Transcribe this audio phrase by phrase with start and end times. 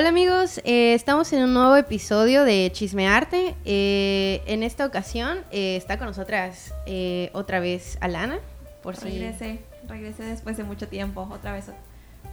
[0.00, 3.54] Hola amigos, eh, estamos en un nuevo episodio de Chismearte.
[3.66, 8.38] Eh, en esta ocasión eh, está con nosotras eh, otra vez Alana.
[8.82, 9.10] Por si...
[9.10, 11.66] Regresé, regresé después de mucho tiempo, otra vez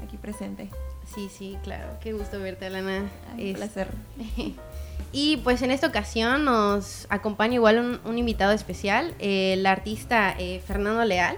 [0.01, 0.69] aquí presente.
[1.13, 1.89] Sí, sí, claro.
[1.99, 3.11] Qué gusto verte, Alana.
[3.35, 3.87] Ay, un Es- placer.
[5.11, 10.33] Y pues en esta ocasión nos acompaña igual un, un invitado especial, eh, el artista
[10.39, 11.35] eh, Fernando Leal,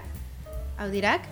[0.78, 1.22] Audirac,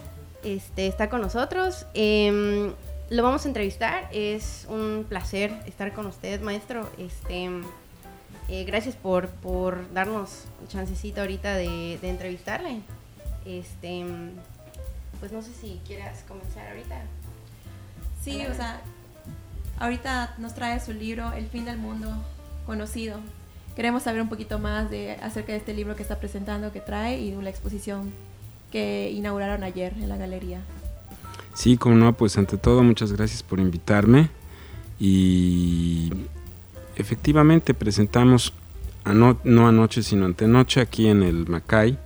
[0.43, 1.87] este, está con nosotros.
[1.95, 2.73] Em,
[3.11, 6.89] lo vamos a entrevistar, es un placer estar con usted, maestro.
[6.99, 7.49] Este,
[8.49, 12.81] eh, gracias por, por darnos chancecito ahorita de, de entrevistarle.
[13.47, 14.05] Este,
[15.21, 17.01] pues no sé si quieras comenzar ahorita.
[18.23, 18.81] Sí, o sea,
[19.79, 22.13] ahorita nos trae su libro El fin del mundo
[22.67, 23.21] conocido.
[23.75, 27.19] Queremos saber un poquito más de acerca de este libro que está presentando, que trae
[27.19, 28.13] y de la exposición
[28.71, 30.61] que inauguraron ayer en la galería.
[31.55, 34.31] Sí, como no, pues ante todo muchas gracias por invitarme
[35.01, 36.11] y
[36.97, 38.53] efectivamente presentamos
[39.05, 41.99] ano- no anoche sino antenoche aquí en el Macay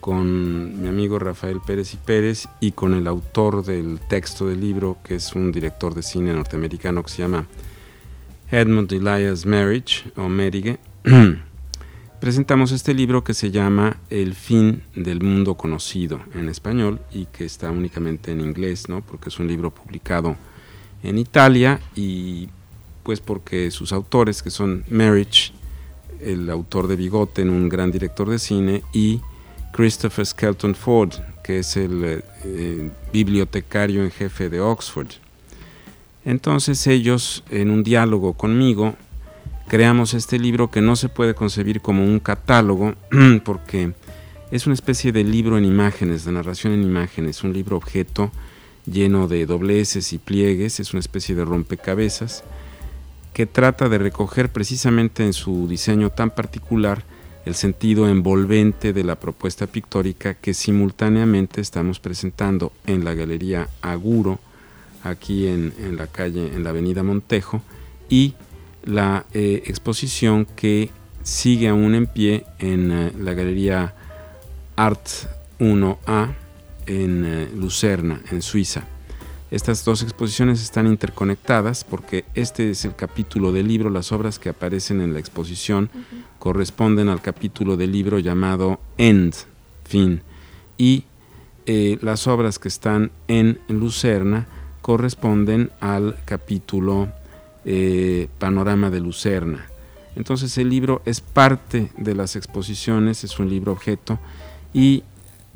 [0.00, 4.98] con mi amigo Rafael Pérez y Pérez y con el autor del texto del libro
[5.04, 7.46] que es un director de cine norteamericano que se llama
[8.50, 10.78] Edmund Elias Marriage o Merige.
[12.20, 17.44] Presentamos este libro que se llama El fin del mundo conocido en español y que
[17.44, 19.02] está únicamente en inglés, ¿no?
[19.02, 20.36] Porque es un libro publicado
[21.04, 22.48] en Italia y
[23.04, 25.52] pues porque sus autores que son Marriage,
[26.20, 29.20] el autor de Bigote, un gran director de cine, y
[29.72, 31.12] Christopher Skelton Ford,
[31.44, 35.08] que es el eh, eh, bibliotecario en jefe de Oxford.
[36.24, 38.96] Entonces ellos, en un diálogo conmigo,
[39.68, 42.94] creamos este libro que no se puede concebir como un catálogo
[43.44, 43.92] porque
[44.50, 48.32] es una especie de libro en imágenes, de narración en imágenes, un libro objeto
[48.90, 52.42] lleno de dobleces y pliegues, es una especie de rompecabezas
[53.34, 57.04] que trata de recoger precisamente en su diseño tan particular
[57.44, 64.38] el sentido envolvente de la propuesta pictórica que simultáneamente estamos presentando en la Galería Aguro,
[65.04, 67.62] aquí en, la calle, en la Avenida Montejo,
[68.08, 68.34] y
[68.84, 70.90] la eh, exposición que
[71.22, 73.94] sigue aún en pie en eh, la Galería
[74.76, 75.06] Art
[75.58, 76.34] 1A
[76.86, 78.84] en eh, Lucerna, en Suiza.
[79.50, 84.50] Estas dos exposiciones están interconectadas porque este es el capítulo del libro, las obras que
[84.50, 85.90] aparecen en la exposición
[86.38, 89.34] corresponden al capítulo del libro llamado End,
[89.84, 90.22] fin,
[90.76, 91.04] y
[91.64, 94.46] eh, las obras que están en Lucerna
[94.82, 97.08] corresponden al capítulo
[97.64, 99.66] eh, Panorama de Lucerna.
[100.16, 104.18] Entonces el libro es parte de las exposiciones, es un libro objeto
[104.72, 105.04] y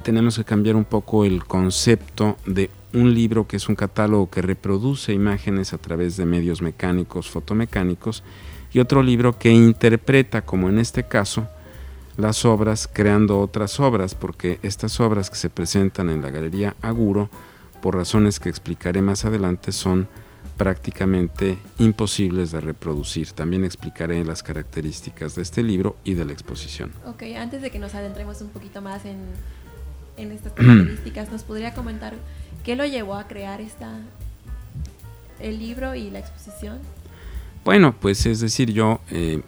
[0.02, 4.42] tenemos que cambiar un poco el concepto de un libro que es un catálogo que
[4.42, 8.22] reproduce imágenes a través de medios mecánicos, fotomecánicos,
[8.72, 11.46] y otro libro que interpreta, como en este caso,
[12.16, 17.30] las obras creando otras obras, porque estas obras que se presentan en la Galería Aguro,
[17.80, 20.08] por razones que explicaré más adelante, son
[20.62, 23.32] prácticamente imposibles de reproducir.
[23.32, 26.92] También explicaré las características de este libro y de la exposición.
[27.04, 29.18] Ok, antes de que nos adentremos un poquito más en,
[30.16, 32.14] en estas características, ¿nos podría comentar
[32.62, 33.98] qué lo llevó a crear esta,
[35.40, 36.78] el libro y la exposición?
[37.64, 39.42] Bueno, pues es decir, yo eh,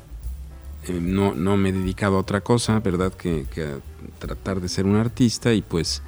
[0.88, 3.12] eh, no, no me he dedicado a otra cosa, ¿verdad?
[3.14, 3.78] Que, que a
[4.18, 6.02] tratar de ser un artista y pues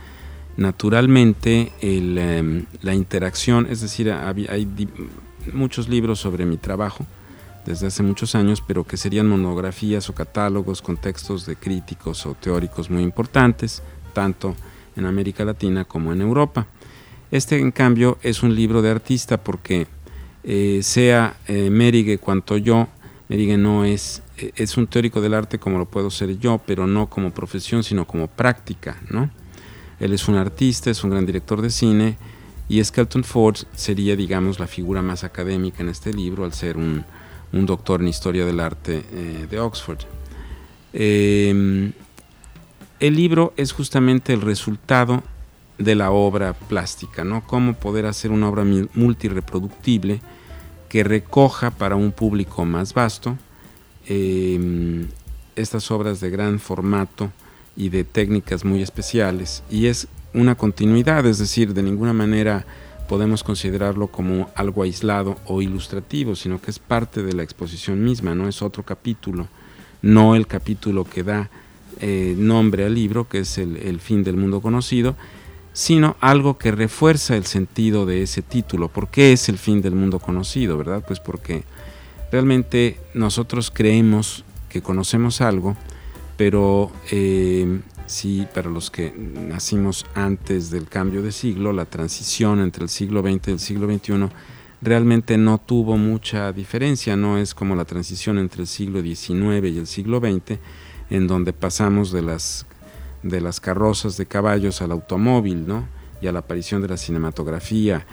[0.57, 4.69] naturalmente em, la interacción, es decir, hay
[5.53, 7.07] muchos libros sobre mi trabajo
[7.67, 12.35] desde hace muchos años, pero que serían monografías o catálogos con textos de críticos o
[12.35, 14.55] teóricos muy importantes, tanto
[14.95, 16.67] en América Latina como en Europa.
[17.31, 19.89] Este, en cambio, es un libro de artista porque
[20.45, 22.89] eh, sea eh, cuanto yo,
[23.29, 26.87] Merige no es, eh, es un teórico del arte como lo puedo ser yo, pero
[26.87, 29.29] no como profesión, sino como práctica, ¿no?
[30.01, 32.19] Él es un artista, es un gran director de cine
[32.69, 37.05] y Skelton Ford sería, digamos, la figura más académica en este libro al ser un,
[37.53, 40.01] doctor en historia del arte eh, de Oxford.
[40.93, 41.93] Eh,
[43.01, 45.23] el libro es justamente el resultado
[45.79, 47.47] de la obra plástica, ¿no?
[47.47, 48.65] Cómo poder hacer una obra
[48.95, 50.21] multireproductible
[50.89, 53.37] que recoja para un público más vasto
[54.07, 55.07] eh,
[55.57, 57.31] estas obras de gran formato
[57.77, 59.63] y de técnicas muy especiales.
[59.71, 62.67] Y es una continuidad, es decir, de ninguna manera
[63.09, 68.35] podemos considerarlo como algo aislado o ilustrativo, sino que es parte de la exposición misma,
[68.35, 69.49] no es otro capítulo,
[70.03, 71.51] no el capítulo que da
[72.01, 75.17] eh, nombre al libro, que es el, el fin del mundo conocido,
[75.73, 78.89] sino algo que refuerza el sentido de ese título.
[78.89, 81.05] ¿Por qué es el fin del mundo conocido, verdad?
[81.07, 81.65] Pues porque
[82.33, 85.77] realmente nosotros creemos que conocemos algo,
[86.37, 92.85] pero eh, si para los que nacimos antes del cambio de siglo, la transición entre
[92.85, 94.29] el siglo XX y el siglo XXI
[94.83, 99.79] realmente no tuvo mucha diferencia, no es como la transición entre el siglo XIX y
[99.79, 100.59] el siglo XX,
[101.11, 102.67] en donde pasamos de las,
[103.23, 105.97] de las carrozas de caballos al automóvil, ¿no?
[106.21, 108.07] y a la aparición de la cinematografía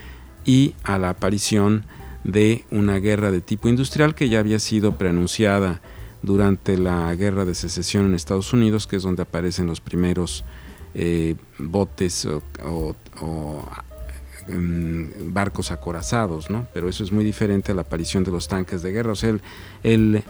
[0.45, 1.85] y a la aparición
[2.23, 5.81] de una guerra de tipo industrial que ya había sido preanunciada
[6.23, 10.43] durante la guerra de secesión en Estados Unidos, que es donde aparecen los primeros
[10.95, 12.95] eh, botes o,
[14.47, 16.65] em, barcos acorazados, ¿no?
[16.73, 19.11] Pero eso es muy diferente a la aparición de los tanques de guerra.
[19.11, 19.35] O sea,
[19.83, 20.23] el,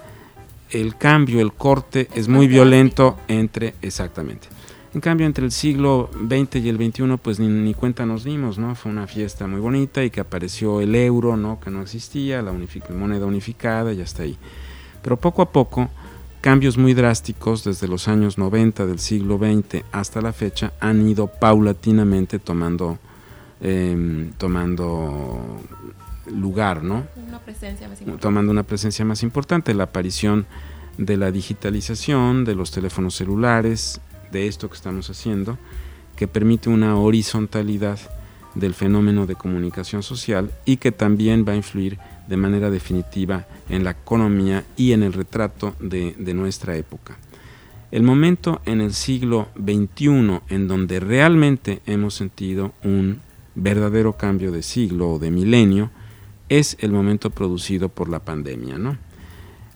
[0.72, 4.48] el, cambio, el corte es muy violento entre, exactamente.
[4.96, 8.58] En cambio, entre el siglo XX y el XXI, pues ni, ni, cuenta nos dimos,
[8.58, 8.76] ¿no?
[8.76, 11.60] Fue una fiesta muy bonita y que apareció el euro, ¿no?
[11.60, 12.54] Que no existía, la
[12.90, 14.38] moneda unificada y hasta ahí.
[15.04, 15.90] Pero poco a poco,
[16.42, 21.28] cambios muy drásticos desde los años 90 del siglo XX hasta la fecha han ido
[21.28, 22.98] paulatinamente tomando,
[23.62, 25.62] em, tomando
[26.28, 27.06] lugar, ¿no?
[27.28, 28.22] Una presencia más importante.
[28.22, 30.46] Tomando una presencia más importante, la aparición
[30.98, 34.00] de la digitalización, de los teléfonos celulares,
[34.32, 35.58] de esto que estamos haciendo,
[36.16, 38.00] que permite una horizontalidad
[38.56, 41.98] del fenómeno de comunicación social y que también va a influir
[42.28, 47.18] de manera definitiva en la economía y en el retrato de, nuestra época.
[47.92, 53.22] El momento en el siglo XXI en donde realmente hemos sentido un
[53.56, 55.92] verdadero cambio de siglo o de milenio
[56.50, 58.78] es el momento producido por la pandemia.
[58.78, 58.98] ¿no?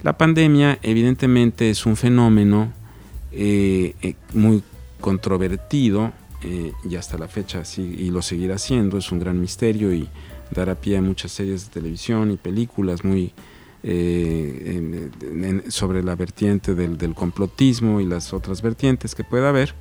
[0.02, 2.72] La pandemia evidentemente es un fenómeno
[3.32, 4.64] eh, eh, muy
[5.00, 6.12] controvertido
[6.44, 10.08] eh, y hasta la fecha y lo seguirá siendo, es un gran misterio y
[10.52, 13.34] dará pie a muchas series de televisión y películas muy
[13.84, 15.10] eh,
[15.70, 19.74] sobre la vertiente del, complotismo y las otras vertientes que pueda haber,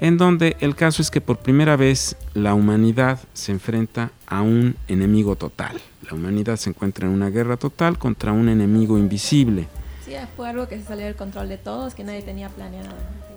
[0.00, 4.76] en donde el caso es que por primera vez la humanidad se enfrenta a un
[4.88, 5.80] enemigo total.
[6.08, 9.68] La humanidad se encuentra en una guerra total contra un enemigo invisible.
[10.04, 12.88] Sí, fue algo que se salió del control de todos, que nadie tenía planeado.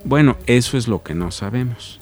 [0.04, 2.00] Bueno, eso es lo que no sabemos.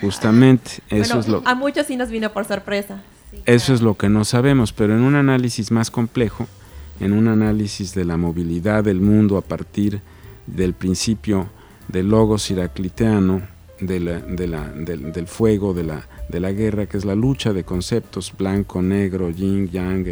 [0.00, 3.02] Justamente, eso es lo A muchos sí nos vino por sorpresa.
[3.46, 6.46] Eso es lo que no sabemos, pero en un análisis más complejo,
[7.00, 10.00] en un análisis de la movilidad del mundo a partir
[10.46, 11.48] del principio
[11.88, 13.42] del logos iracliteano,
[13.80, 18.82] de del, fuego, de la, de la guerra, que es la lucha de conceptos blanco,
[18.82, 20.06] negro, yin, yang,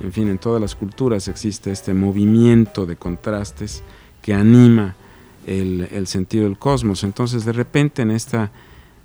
[0.00, 3.82] en fin, en todas las culturas existe este movimiento de contrastes
[4.22, 4.94] que anima
[5.46, 7.04] el, el sentido del cosmos.
[7.04, 8.50] Entonces, de repente, en esta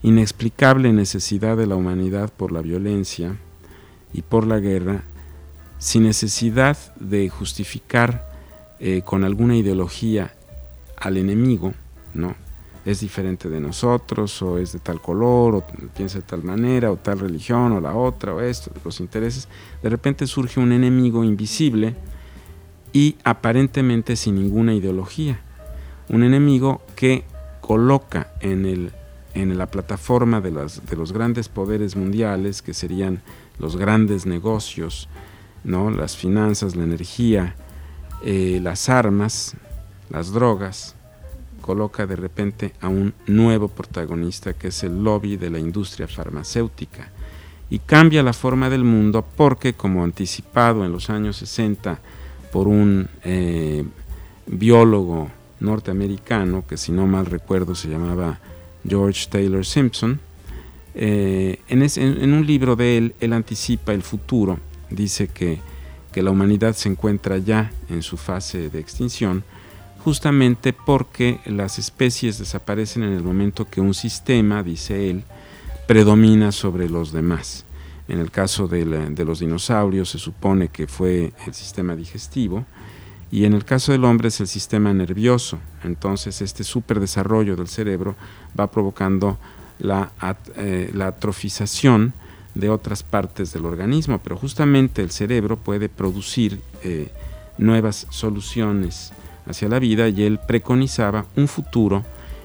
[0.05, 3.35] inexplicable necesidad de la humanidad por la violencia,
[4.15, 5.03] y por la guerra
[5.77, 8.31] sin necesidad de justificar
[8.79, 10.33] eh, con alguna ideología
[10.97, 11.73] al enemigo,
[12.13, 12.33] ¿no?
[12.85, 16.95] Es diferente de nosotros, o es de tal color, o piensa de tal manera, o
[16.95, 19.49] tal religión, o la otra, o esto, los intereses.
[19.83, 21.93] De repente surge un enemigo invisible
[22.93, 25.41] y aparentemente sin ninguna ideología.
[26.07, 27.25] Un enemigo que
[27.59, 28.93] coloca en, el,
[29.35, 33.21] en la plataforma de, las, de los grandes poderes mundiales, que serían
[33.59, 35.07] los grandes negocios,
[35.63, 35.91] ¿no?
[35.91, 37.55] las finanzas, la energía,
[38.23, 39.55] eh, las armas,
[40.09, 40.95] las drogas,
[41.61, 47.09] coloca de repente a un nuevo protagonista que es el lobby de la industria farmacéutica
[47.71, 51.99] y cambia la forma del mundo porque como anticipado en los años 60
[52.51, 53.83] por un eh,
[54.45, 58.39] biólogo norteamericano que si no mal recuerdo se llamaba
[58.87, 60.19] George Taylor Simpson,
[60.93, 65.59] eh, en, un libro de él, él anticipa el futuro, dice que,
[66.15, 69.43] la humanidad se encuentra ya en su fase de extinción,
[69.99, 75.25] justamente porque las especies desaparecen en el momento que un sistema, dice él,
[75.87, 77.65] predomina sobre los demás.
[78.07, 78.85] En el caso de
[79.25, 82.65] los dinosaurios se supone que fue el sistema digestivo,
[83.31, 85.59] y en el caso del hombre es el sistema nervioso.
[85.83, 88.15] Entonces este superdesarrollo del cerebro
[88.57, 89.37] va provocando
[89.79, 90.11] la,
[90.55, 92.13] eh, atrofización
[92.53, 97.09] de otras partes del organismo, pero justamente el cerebro puede producir eh,
[97.57, 99.11] nuevas soluciones
[99.45, 102.03] hacia la vida y él preconizaba un futuro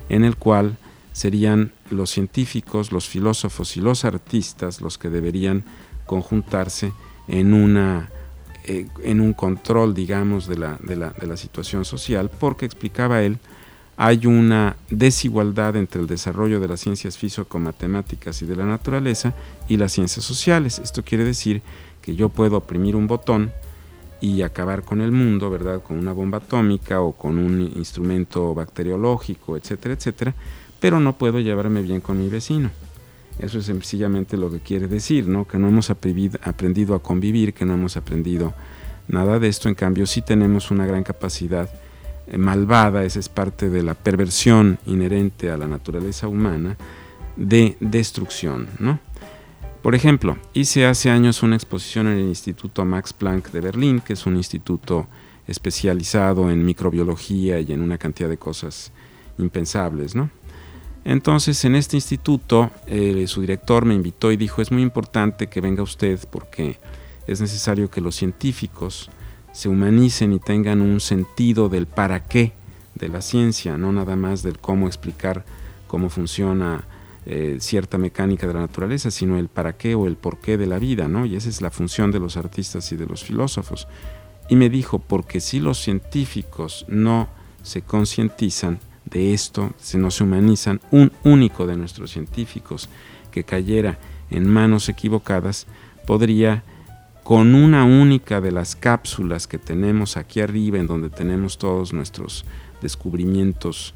[0.09, 0.77] en el cual
[1.13, 5.65] serían los científicos, los filósofos y los artistas los que deberían
[6.07, 6.93] conjuntarse
[7.29, 8.11] en, una,
[8.65, 13.23] eh, en un control, digamos, de la, de, la, de la situación social, porque explicaba
[13.23, 13.39] él,
[13.97, 19.35] hay una desigualdad entre el desarrollo de las ciencias físico-matemáticas y de la naturaleza
[19.69, 20.79] y las ciencias sociales.
[20.79, 21.61] Esto quiere decir
[22.01, 23.53] que yo puedo oprimir un botón
[24.21, 25.83] y acabar con el mundo, ¿verdad?
[25.83, 30.35] Con una bomba atómica o con un instrumento bacteriológico, etcétera, etcétera,
[30.79, 32.71] pero no puedo llevarme bien con mi vecino.
[33.39, 35.47] Eso es sencillamente lo que quiere decir, ¿no?
[35.47, 38.53] Que no hemos aprendido a convivir, que no hemos aprendido
[39.09, 41.69] nada de esto, en cambio sí tenemos una gran capacidad
[42.27, 46.77] eh, malvada, esa es parte de la perversión inherente a la naturaleza humana,
[47.37, 48.69] de destrucción.
[48.79, 49.01] ¿no?
[49.83, 54.13] Por ejemplo, hice hace años una exposición en el Instituto Max Planck de Berlín, que
[54.13, 55.09] es un instituto
[55.47, 58.93] especializado en microbiología y en una cantidad de cosas
[59.39, 60.15] impensables.
[60.15, 60.31] ¿no?
[61.05, 65.61] Entonces, en este instituto, eh, su director me invitó y dijo, es muy importante que
[65.61, 66.79] venga usted porque
[67.27, 69.11] es necesario que los científicos
[69.53, 72.53] se humanicen y tengan un sentido del para qué
[72.95, 75.45] de la ciencia, no nada más del cómo explicar
[75.87, 76.85] cómo funciona
[77.27, 80.67] eh, cierta mecánica de la naturaleza, sino el para qué o el por qué de
[80.67, 81.27] la vida, ¿no?
[81.27, 83.89] Y esa es la función de los artistas y de los filósofos.
[84.49, 87.29] Y me dijo, porque si los científicos no
[87.63, 88.79] se concientizan
[89.11, 92.89] de esto, si no se humanizan, un único de nuestros científicos
[93.31, 93.99] que cayera
[94.31, 95.67] en manos equivocadas
[96.07, 96.63] podría
[97.25, 102.45] con una única de las cápsulas que tenemos aquí arriba, en donde tenemos todos nuestros
[102.81, 103.95] descubrimientos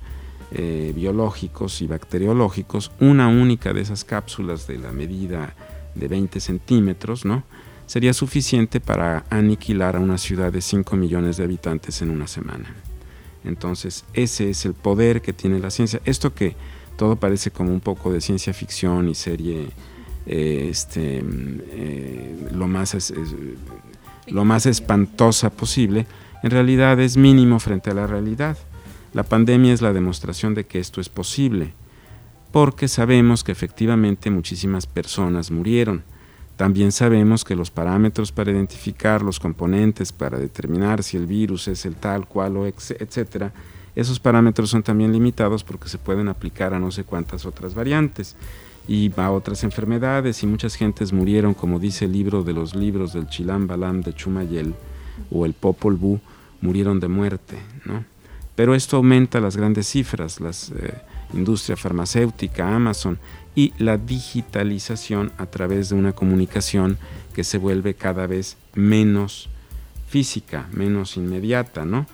[0.53, 5.55] eh, biológicos y bacteriológicos, una única de esas cápsulas de la medida
[5.95, 7.45] de 20 centímetros, ¿no?
[7.87, 12.75] sería suficiente para aniquilar a una ciudad de 5 millones de habitantes en una semana.
[13.45, 16.01] Entonces, ese es el poder que tiene la ciencia.
[16.05, 16.57] Esto que
[16.97, 19.69] todo parece como un poco de ciencia ficción y serie
[20.27, 23.13] eh, este, eh, lo, más
[24.27, 26.07] lo más espantosa posible,
[26.43, 28.57] en realidad es mínimo frente a la realidad.
[29.13, 31.75] La pandemia es la demostración de que esto es posible,
[32.53, 36.05] porque sabemos que efectivamente muchísimas personas murieron.
[36.57, 41.85] También sabemos que los parámetros para identificar los componentes, para determinar si el virus es
[41.85, 43.53] el tal, cual o etcétera,
[43.97, 48.37] esos parámetros son también limitados porque se pueden aplicar a no sé cuántas otras variantes
[48.87, 53.13] y a otras enfermedades y muchas gentes murieron, como dice el libro de los libros
[53.13, 54.75] del Chilam Balam de Chumayel
[55.31, 56.21] o el Popol Vuh,
[56.61, 58.05] murieron de muerte, ¿no?
[58.57, 60.95] Pero esto aumenta las grandes cifras, la eh,
[61.33, 63.19] industria farmacéutica, Amazon
[63.55, 66.99] y la digitalización a través de una comunicación
[67.35, 69.49] que se vuelve cada vez menos
[70.09, 72.07] física, menos inmediata, ¿no?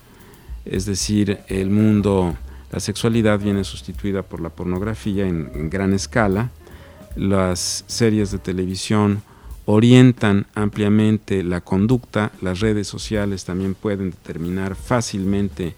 [0.65, 2.37] Es decir, el mundo,
[2.73, 6.51] la sexualidad viene sustituida por la pornografía en gran escala,
[7.17, 9.23] las series de televisión
[9.67, 15.75] orientan ampliamente la conducta, las redes sociales también pueden determinar fácilmente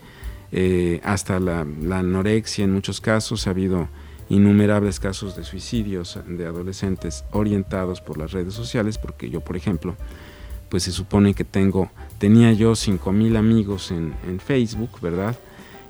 [0.53, 3.89] eh, hasta la, anorexia en muchos casos, ha habido
[4.29, 9.97] innumerables casos de suicidios de adolescentes orientados por las redes sociales, porque yo, por ejemplo,
[10.69, 15.37] pues se supone que tengo, tenía yo 5.000 amigos en, Facebook, ¿verdad?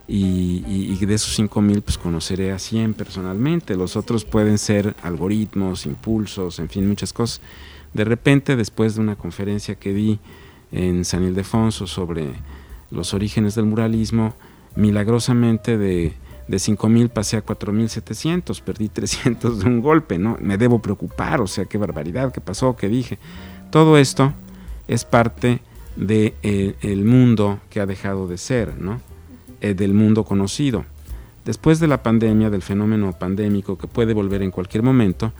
[0.08, 6.58] y, de esos 5000 pues conoceré a 100 personalmente, los otros pueden ser algoritmos, impulsos,
[6.58, 7.40] en fin, muchas cosas.
[7.94, 10.18] De repente, después de una conferencia que di
[10.70, 12.32] en San Ildefonso sobre
[12.90, 14.34] los orígenes del muralismo,
[14.76, 16.14] milagrosamente de,
[16.48, 20.36] de 5000 pasé a 4700, perdí 300 de un golpe, ¿no?
[20.40, 23.18] Me debo preocupar, o sea, qué barbaridad, qué pasó, qué dije.
[23.70, 24.34] Todo esto
[24.88, 25.60] es parte
[25.96, 29.00] del de, eh, mundo que ha dejado de ser, ¿no?
[29.60, 30.84] Eh, del mundo conocido.
[31.44, 35.32] Después de la pandemia, del fenómeno pandémico que puede volver en cualquier momento,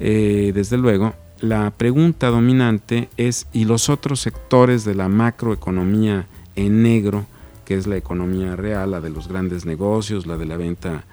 [0.00, 6.26] eh, desde luego, la pregunta dominante es, ¿y los otros sectores de la macroeconomía
[6.56, 7.26] en negro,
[7.64, 11.04] que es la economía real, la de los grandes negocios, la de la venta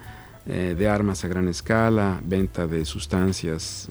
[0.46, 3.90] eh, de armas a gran escala, venta de sustancias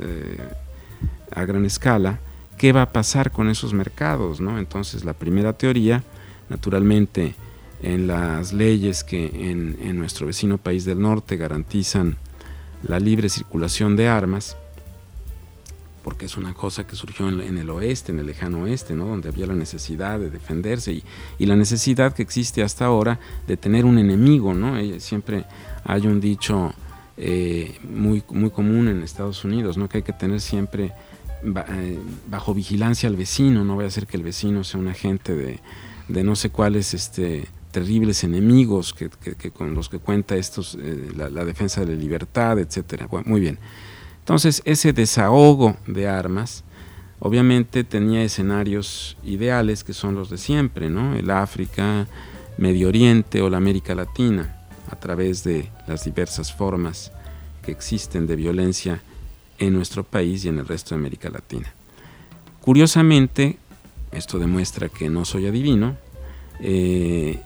[1.34, 2.18] a gran escala,
[2.56, 4.40] ¿qué va a pasar con esos mercados?
[4.40, 4.58] ¿no?
[4.58, 6.02] Entonces, la primera teoría,
[6.48, 7.34] naturalmente,
[7.82, 12.16] en las leyes que en, nuestro vecino país del norte garantizan
[12.82, 14.56] la libre circulación de armas,
[16.10, 19.06] porque es una cosa que surgió en, el oeste, en el lejano oeste, ¿no?
[19.06, 20.92] donde había la necesidad de defenderse
[21.38, 24.52] y, la necesidad que existe hasta ahora de tener un enemigo.
[24.52, 24.76] ¿no?
[24.76, 25.44] Eh, siempre
[25.84, 26.74] hay un dicho
[27.16, 29.88] eh, muy, muy común en Estados Unidos, ¿no?
[29.88, 30.92] que hay que tener siempre
[31.44, 35.36] eh, bajo vigilancia al vecino, no vaya a ser que el vecino sea un agente
[35.36, 35.60] de,
[36.08, 39.10] de no sé cuáles este, terribles enemigos que,
[39.52, 43.08] con los que cuenta estos, eh, la, defensa de la libertad, etcétera.
[43.26, 43.60] muy bien.
[44.20, 46.64] Entonces, ese desahogo de armas,
[47.18, 51.14] obviamente tenía escenarios ideales que son los de siempre, ¿no?
[51.14, 52.06] El África,
[52.56, 54.56] Medio Oriente o la América Latina.
[54.90, 57.12] a través de las diversas formas
[57.62, 59.00] que existen de violencia
[59.58, 61.72] en nuestro país y en el resto de América Latina.
[62.60, 63.58] Curiosamente,
[64.10, 65.96] esto demuestra que no soy adivino,
[66.60, 67.40] eh,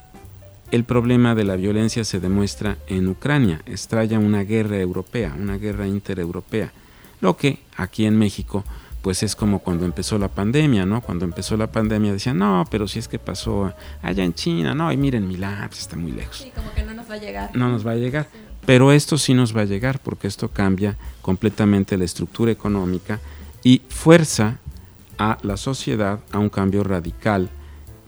[0.71, 5.87] el problema de la violencia se demuestra en Ucrania, estalla una guerra europea, una guerra
[5.87, 6.73] intereuropea,
[7.21, 8.65] lo que aquí en México
[9.05, 11.03] pues es como cuando empezó la pandemia, ¿no?
[11.03, 14.91] Cuando empezó la pandemia decían, no, pero si es que pasó allá en China, no,
[14.91, 16.39] y miren, Milán pues está muy lejos.
[16.39, 17.55] Sí, como que no nos va a llegar.
[17.55, 18.29] No nos va a llegar.
[18.65, 23.21] Pero esto sí nos va a llegar porque esto cambia completamente la estructura económica
[23.63, 24.59] y fuerza
[25.19, 27.51] a la sociedad a un cambio radical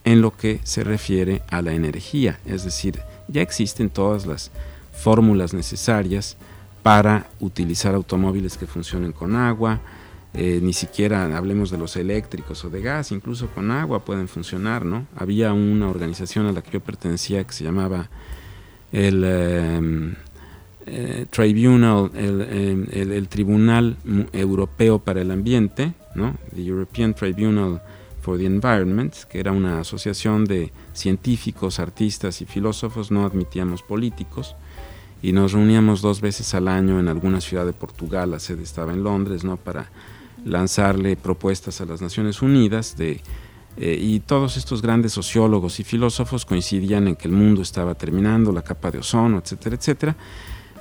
[0.07, 2.39] en lo que se refiere a la energía.
[2.47, 4.53] Es decir, ya existen todas las
[4.93, 6.37] fórmulas necesarias
[6.85, 9.81] para utilizar automóviles que funcionen con agua,
[10.33, 14.85] eh, ni siquiera hablemos de los eléctricos o de gas, incluso con agua pueden funcionar,
[14.85, 15.07] ¿no?
[15.17, 18.09] Había una organización a la que yo pertenecía que se llamaba
[18.93, 20.15] el em,
[20.87, 23.97] eh, Tribunal, em, el, Tribunal
[24.33, 26.37] Europeo para el Ambiente, ¿no?
[26.55, 27.83] The European Tribunal
[28.26, 34.56] for the Environment, que era una asociación de científicos, artistas y filósofos, no admitíamos políticos,
[35.23, 38.92] y nos reuníamos dos veces al año en alguna ciudad de Portugal, la sede estaba
[38.92, 39.56] en Londres, ¿no?
[39.56, 39.92] Para
[40.45, 43.21] lanzarle propuestas a las Naciones Unidas de,
[43.76, 48.50] eh, y todos estos grandes sociólogos y filósofos coincidían en que el mundo estaba terminando,
[48.50, 50.16] la capa de ozono, etcétera, etcétera.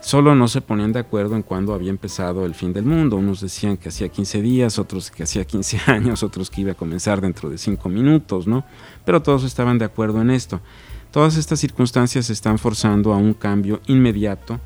[0.05, 3.15] Solo no se ponían de acuerdo en cuándo había empezado el fin del mundo.
[3.15, 6.75] Unos decían que hacía 15 días, otros que hacía 15 años, otros que iba a
[6.75, 8.65] comenzar dentro de 5 minutos, ¿no?
[9.03, 10.61] Pero todos estaban de acuerdo en esto.
[11.09, 14.59] Todas estas circunstancias están forzando a un cambio inmediato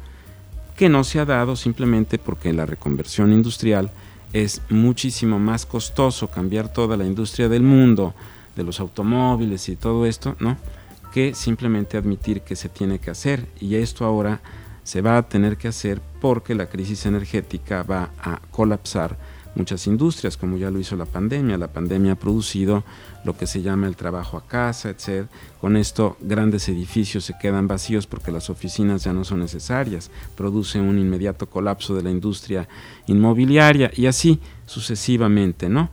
[0.76, 3.92] que no se ha dado simplemente porque la reconversión industrial
[4.34, 8.14] es muchísimo más costoso cambiar toda la industria del mundo,
[8.58, 10.58] de los automóviles y todo esto, ¿no?
[11.14, 13.48] Que simplemente admitir que se tiene que hacer.
[13.62, 14.42] Y esto ahora
[14.90, 19.20] se va a tener que hacer porque la crisis energética va a colapsar
[19.54, 21.60] muchas industrias, como ya lo hizo la pandemia.
[21.60, 22.84] La pandemia ha producido
[23.24, 25.28] lo que se llama el trabajo a casa, etc.
[25.62, 30.82] Con esto grandes edificios se quedan vacíos porque las oficinas ya no son necesarias, produce
[30.82, 32.68] un inmediato colapso de la industria
[33.06, 35.92] inmobiliaria y así sucesivamente, ¿no?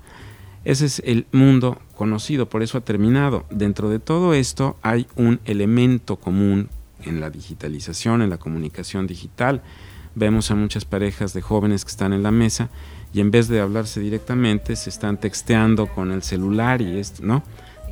[0.65, 3.45] Ese es el mundo conocido, por eso ha terminado.
[3.51, 6.71] Dentro de todo esto hay un elemento común
[7.07, 9.63] en la digitalización, en la comunicación digital.
[10.15, 12.69] Vemos a muchas parejas de jóvenes que están en la mesa
[13.13, 17.43] y en vez de hablarse directamente se están texteando con el celular y esto, ¿no?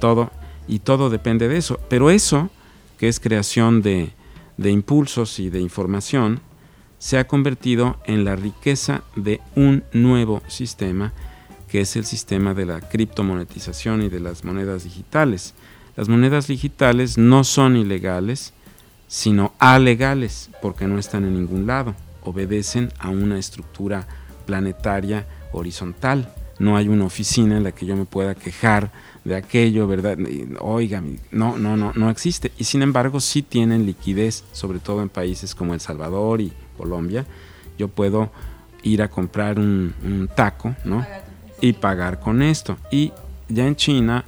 [0.01, 0.31] Todo
[0.67, 2.51] y todo depende de eso, pero eso
[2.99, 4.11] que es creación de,
[4.57, 6.41] de impulsos y de información
[6.99, 11.13] se ha convertido en la riqueza de un nuevo sistema
[11.69, 15.55] que es el sistema de la criptomonetización y de las monedas digitales.
[15.97, 18.53] Las monedas digitales no son ilegales,
[19.09, 24.07] sino alegales, porque no están en ningún lado, obedecen a una estructura
[24.47, 26.33] planetaria horizontal.
[26.59, 28.91] No hay una oficina en la que yo me pueda quejar
[29.25, 30.19] de aquello, ¿verdad?
[30.61, 32.53] Oiga, no, no, no, no existe.
[32.59, 37.25] Y sin embargo sí tienen liquidez, sobre todo en países como El Salvador y Colombia.
[37.79, 38.31] Yo puedo
[38.83, 41.05] ir a comprar un, taco, ¿no?
[41.61, 42.77] Y pagar con esto.
[42.91, 43.13] Y
[43.49, 44.25] ya en China,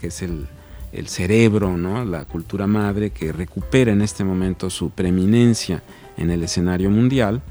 [0.00, 0.46] que es el,
[0.92, 2.04] el cerebro, ¿no?
[2.04, 5.82] la cultura madre que recupera en este momento su preeminencia
[6.16, 7.42] en el escenario mundial,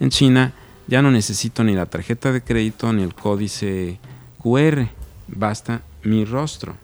[0.00, 0.52] en China
[0.86, 3.98] ya no necesito ni la tarjeta de crédito ni el códice
[4.42, 4.88] QR,
[5.28, 6.74] basta mi rostro.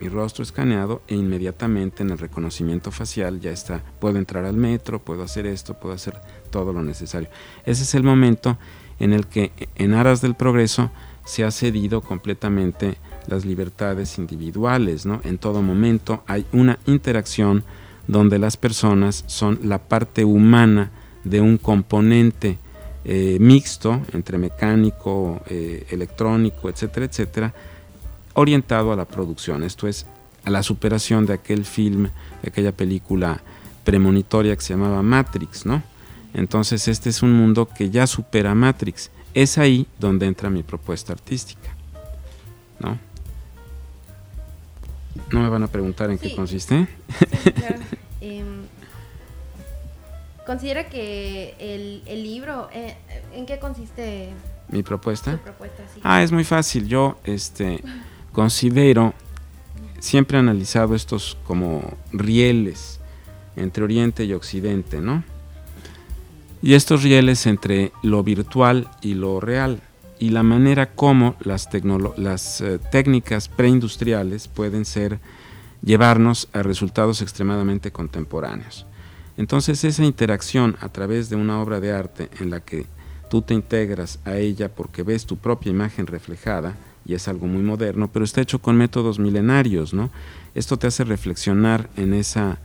[0.00, 3.82] mi rostro escaneado e inmediatamente en el reconocimiento facial ya está.
[4.00, 7.30] Puedo entrar al metro, puedo hacer esto, puedo hacer todo lo necesario.
[7.64, 8.58] Ese es el momento
[8.98, 10.90] en el que en aras del progreso
[11.24, 15.20] se ha cedido completamente las libertades individuales, ¿no?
[15.24, 17.64] En todo momento hay una interacción
[18.06, 20.90] donde las personas son la parte humana
[21.24, 22.58] de un componente
[23.04, 27.54] eh, mixto entre mecánico, eh, electrónico, etcétera, etcétera,
[28.34, 29.62] orientado a la producción.
[29.62, 30.06] Esto es
[30.44, 32.08] a la superación de aquel film,
[32.42, 33.42] de aquella película
[33.84, 35.82] premonitoria que se llamaba Matrix, ¿no?
[36.34, 39.10] Entonces este es un mundo que ya supera Matrix.
[39.34, 41.74] Es ahí donde entra mi propuesta artística,
[42.80, 42.98] ¿no?
[45.30, 46.86] ¿No me van a preguntar en qué consiste?
[48.20, 48.62] Em,
[50.46, 52.96] ¿Considera que el, libro, eh,
[53.34, 54.30] en qué consiste?
[54.68, 55.38] ¿Mi propuesta?
[56.02, 56.88] Ah, es muy fácil.
[56.88, 57.82] Yo este,
[58.32, 59.12] considero,
[59.98, 62.98] siempre he analizado estos como rieles
[63.56, 65.22] entre Oriente y Occidente, ¿no?
[66.62, 69.82] Y estos rieles entre lo virtual y lo real
[70.24, 71.68] y la manera como las,
[72.62, 75.20] eh, técnicas preindustriales pueden ser
[75.82, 78.86] llevarnos a resultados extremadamente contemporáneos.
[79.36, 82.86] Entonces esa interacción a través de una obra de arte en la que
[83.28, 87.62] tú te integras a ella porque ves tu propia imagen reflejada, y es algo muy
[87.62, 90.08] moderno, pero está hecho con métodos milenarios, ¿no?
[90.54, 92.60] Esto te hace reflexionar en esa,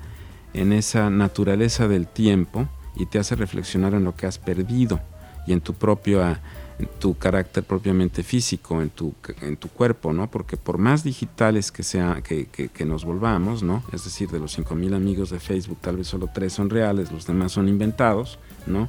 [0.54, 5.02] en esa naturaleza del tiempo y te hace reflexionar en lo que has perdido
[5.46, 6.24] y en tu propio
[6.80, 10.32] en tu carácter propiamente físico, en tu, en tu cuerpo, ¿no?
[10.32, 13.84] Porque por más digitales que, sea, que, que, nos volvamos, ¿no?
[13.92, 17.28] Es decir, de los 5.000 amigos de Facebook, tal vez solo tres son reales, los
[17.28, 18.88] demás son inventados, ¿no?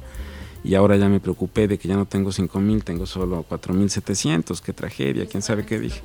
[0.63, 4.73] Y ahora ya me preocupé de que ya no tengo 5.000, tengo solo 4.700, qué
[4.73, 6.01] tragedia, quién sabe qué dije.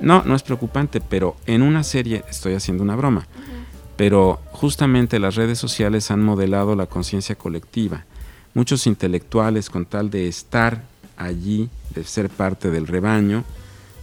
[0.00, 3.28] No, no es preocupante, pero en una serie estoy haciendo una broma.
[3.96, 8.06] Pero justamente las redes sociales han modelado la conciencia colectiva.
[8.54, 10.82] Muchos intelectuales, con tal de estar
[11.24, 13.44] allí, de ser parte del rebaño,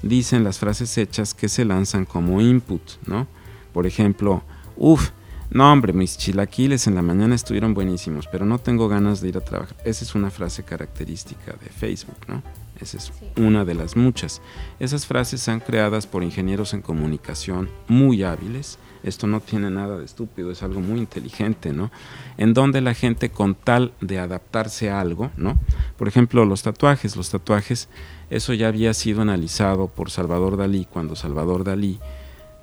[0.01, 3.27] dicen las frases hechas que se lanzan como input, ¿no?
[3.73, 4.43] Por ejemplo,
[4.77, 5.11] uff,
[5.51, 9.37] no hombre, mis chilaquiles en la mañana estuvieron buenísimos, pero no tengo ganas de ir
[9.37, 9.75] a trabajar.
[9.83, 12.43] Esa es una frase característica de Facebook, ¿no?
[12.79, 14.41] Esa es una de las muchas.
[14.79, 18.77] Esas frases son creadas por ingenieros en comunicación muy hábiles.
[19.03, 21.89] Esto no tiene nada de estúpido, es algo muy inteligente, ¿no?
[22.37, 25.57] En donde la gente con tal de adaptarse a algo, ¿no?
[25.97, 27.15] Por ejemplo, los tatuajes.
[27.15, 27.89] Los tatuajes,
[28.29, 31.99] eso ya había sido analizado por Salvador Dalí cuando Salvador Dalí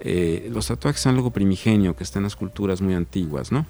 [0.00, 3.66] eh, los tatuajes son algo primigenio que está en las culturas muy antiguas, ¿no?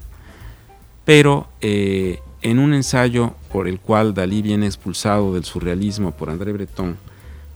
[1.04, 6.52] Pero eh, en un ensayo por el cual Dalí viene expulsado del surrealismo por André
[6.52, 6.96] Breton,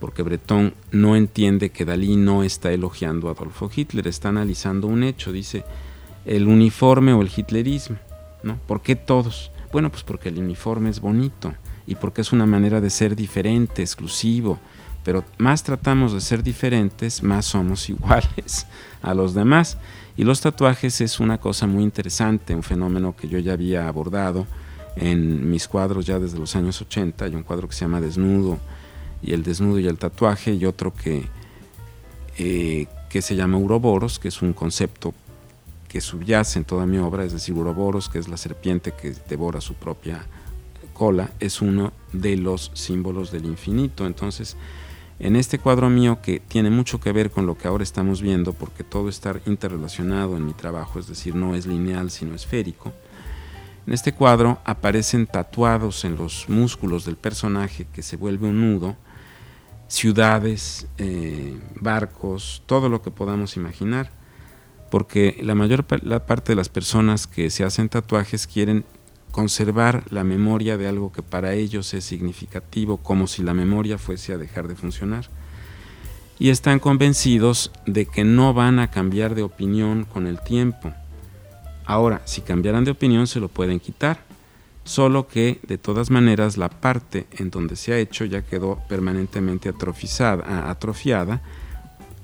[0.01, 5.03] porque Breton no entiende que Dalí no está elogiando a Adolfo Hitler, está analizando un
[5.03, 5.63] hecho, dice
[6.25, 7.97] el uniforme o el hitlerismo,
[8.41, 8.57] ¿no?
[8.67, 9.51] ¿Por qué todos?
[9.71, 11.53] Bueno, pues porque el uniforme es bonito
[11.85, 14.59] y porque es una manera de ser diferente, exclusivo,
[15.03, 18.65] pero más tratamos de ser diferentes, más somos iguales
[19.03, 19.77] a los demás.
[20.17, 24.47] Y los tatuajes es una cosa muy interesante, un fenómeno que yo ya había abordado
[24.95, 27.25] en mis cuadros ya desde los años 80.
[27.25, 28.59] Hay un cuadro que se llama Desnudo
[29.21, 31.25] y el desnudo y el tatuaje y otro que,
[32.37, 35.13] eh, que se llama Uroboros, que es un concepto
[35.87, 39.59] que subyace en toda mi obra, es decir, Uroboros, que es la serpiente que devora
[39.59, 40.25] su propia
[40.93, 44.05] cola, es uno de los símbolos del infinito.
[44.05, 44.55] Entonces,
[45.19, 48.53] en este cuadro mío que tiene mucho que ver con lo que ahora estamos viendo,
[48.53, 52.91] porque todo está interrelacionado en mi trabajo, es decir, no es lineal sino esférico,
[53.87, 58.95] en este cuadro aparecen tatuados en los músculos del personaje que se vuelve un nudo,
[59.91, 64.09] ciudades, eh, barcos, todo lo que podamos imaginar,
[64.89, 68.85] porque la mayor la parte de las personas que se hacen tatuajes quieren
[69.31, 74.31] conservar la memoria de algo que para ellos es significativo, como si la memoria fuese
[74.31, 75.25] a dejar de funcionar.
[76.39, 80.93] Y están convencidos de que no van a cambiar de opinión con el tiempo.
[81.85, 84.23] Ahora, si cambiaran de opinión se lo pueden quitar,
[84.83, 89.69] solo que de todas maneras la parte en donde se ha hecho ya quedó permanentemente
[89.69, 91.41] atrofizada, atrofiada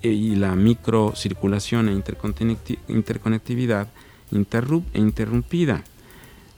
[0.02, 2.02] e, y la microcirculación e
[2.88, 3.88] interconectividad
[4.32, 5.84] interrumpida.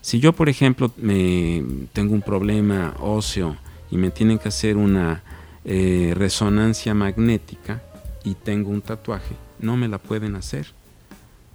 [0.02, 3.58] Si yo, por ejemplo, me, tengo un problema óseo
[3.92, 5.24] y me tienen que hacer una
[5.66, 7.84] eh, resonancia magnética
[8.24, 10.68] y tengo un tatuaje, no me la pueden hacer.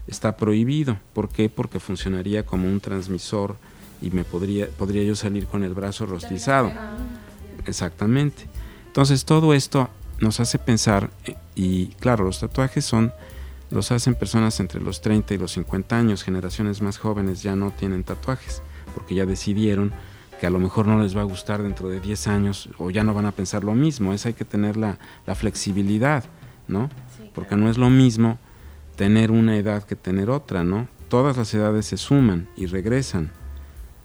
[0.06, 0.98] Está prohibido.
[1.14, 1.48] ¿Por qué?
[1.48, 3.56] Porque funcionaría como un transmisor
[4.00, 6.72] y me podría, podría yo salir con el brazo rostizado.
[7.66, 8.46] Exactamente.
[8.86, 9.88] Entonces todo esto
[10.20, 13.12] nos hace pensar, eh, y claro, los tatuajes son
[13.70, 17.72] los hacen personas entre los 30 y los 50 años, generaciones más jóvenes ya no
[17.72, 18.62] tienen tatuajes,
[18.94, 19.92] porque ya decidieron
[20.38, 23.02] que a lo mejor no les va a gustar dentro de 10 años o ya
[23.02, 24.98] no van a pensar lo mismo, es hay que tener la,
[25.34, 26.24] flexibilidad,
[26.68, 26.88] ¿no?
[27.34, 28.38] porque no es lo mismo
[28.96, 30.86] tener una edad que tener otra, ¿no?
[31.08, 33.32] Todas las edades se suman y regresan.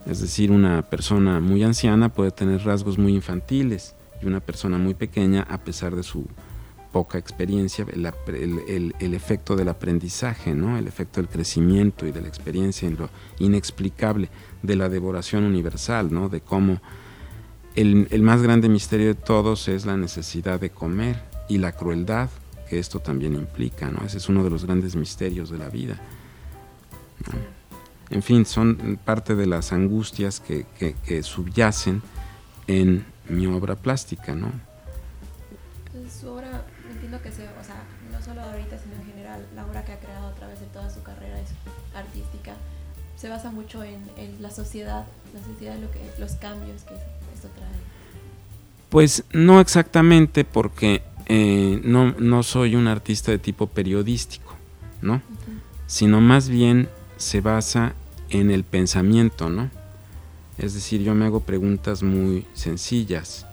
[0.06, 4.94] Es decir, una persona muy anciana puede tener rasgos muy infantiles y una persona muy
[4.94, 6.26] pequeña, a pesar de su
[6.92, 10.78] poca experiencia, el, efecto del aprendizaje, ¿no?
[10.78, 14.30] el efecto del crecimiento y de la experiencia en lo inexplicable
[14.64, 16.30] de la devoración universal, ¿no?
[16.30, 16.82] de cómo
[17.76, 22.30] el, más grande misterio de todos es la necesidad de comer y la crueldad
[22.68, 23.90] que esto también implica.
[23.92, 24.06] ¿no?
[24.06, 26.00] Ese es uno de los grandes misterios de la vida.
[28.10, 32.02] En fin, son parte de las angustias que, que subyacen
[32.68, 34.36] en mi obra plástica.
[34.36, 34.52] ¿no?
[36.20, 36.64] Su obra
[37.18, 40.28] que se, o sea, no solo ahorita, sino en general, la obra que ha creado
[40.28, 41.38] a través de toda su carrera
[41.96, 42.54] artística,
[43.16, 44.00] se basa mucho en,
[44.40, 47.70] la sociedad, la sociedad, lo que, los cambios que esto trae.
[48.90, 54.56] Pues no exactamente porque eh, no, no, soy un artista de tipo periodístico,
[55.02, 55.22] ¿no?
[55.88, 57.94] Sino más bien se basa
[58.30, 59.70] en el pensamiento, ¿no?
[60.58, 63.46] Es decir, yo me hago preguntas muy sencillas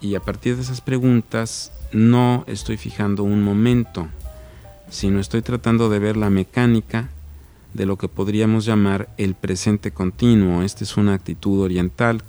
[0.00, 4.08] y a partir de esas preguntas no estoy fijando un momento,
[4.88, 7.10] sino estoy tratando de ver la mecánica
[7.74, 10.62] de lo que podríamos llamar el presente continuo.
[10.62, 12.22] Esta es una actitud oriental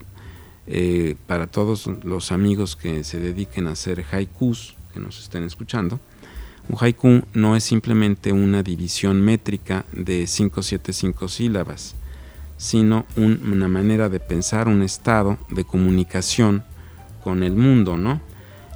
[0.68, 6.00] eh, para todos los amigos que se dediquen a hacer haikus, que nos estén escuchando.
[6.72, 11.96] Un haiku no es simplemente una división métrica de 5, 7, 5 sílabas,
[12.56, 16.64] sino una manera de pensar, un estado de comunicación
[17.26, 18.22] con el mundo, ¿no?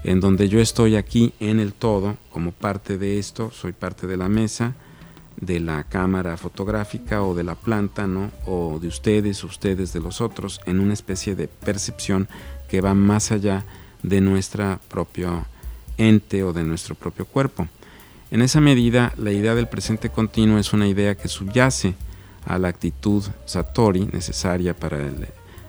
[0.03, 4.17] En donde yo estoy aquí en el todo, como parte de esto, soy parte de
[4.17, 4.75] la mesa,
[5.39, 8.29] de la cámara fotográfica o de la planta, ¿no?
[8.45, 12.27] O de ustedes, ustedes de los otros, en una especie de percepción
[12.67, 13.65] que va más allá
[14.03, 15.45] de nuestra propio
[15.97, 17.69] ente o de nuestro propio cuerpo.
[18.35, 21.93] En esa medida, la idea del presente continuo es una idea que subyace
[22.45, 25.27] a la actitud satori necesaria para el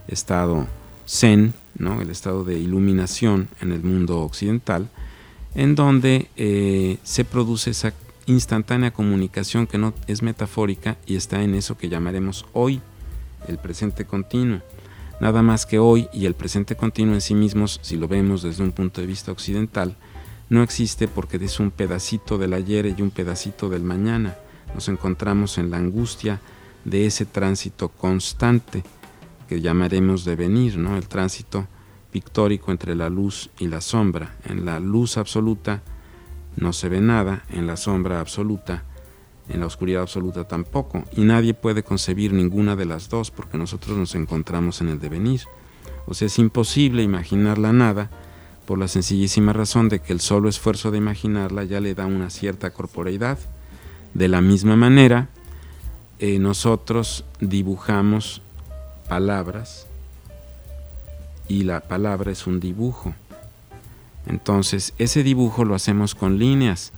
[0.09, 0.66] estado
[1.07, 2.02] zen, ¿no?
[2.02, 4.88] el estado de iluminación en el mundo occidental,
[5.55, 7.92] en donde eh, se produce esa
[8.26, 12.81] instantánea comunicación que no es metafórica y está en eso que llamaremos hoy
[13.46, 14.61] el presente continuo.
[15.20, 18.64] Nada más que hoy y el presente continuo en sí mismos, si lo vemos desde
[18.64, 19.94] un punto de vista occidental,
[20.48, 24.37] no existe porque es un pedacito del ayer y un pedacito del mañana.
[24.74, 26.40] Nos encontramos en la angustia
[26.85, 28.85] de ese tránsito constante
[29.48, 30.96] que llamaremos devenir, ¿no?
[30.96, 31.66] el tránsito
[32.12, 34.37] pictórico entre la luz y la sombra.
[34.44, 35.82] En la luz absoluta
[36.56, 38.85] no se ve nada, en la sombra absoluta,
[39.48, 43.96] en la oscuridad absoluta tampoco, y nadie puede concebir ninguna de las dos porque nosotros
[43.96, 45.42] nos encontramos en el devenir.
[46.06, 48.11] O sea, es imposible imaginar la nada
[48.66, 52.31] por la sencillísima razón de que el solo esfuerzo de imaginarla ya le da una
[52.31, 53.38] cierta corporeidad.
[54.14, 55.29] De la misma manera,
[56.18, 58.42] eh, nosotros dibujamos
[59.09, 59.87] palabras
[61.48, 63.14] y la palabra es un dibujo.
[64.26, 66.92] Entonces, ese dibujo lo hacemos con líneas,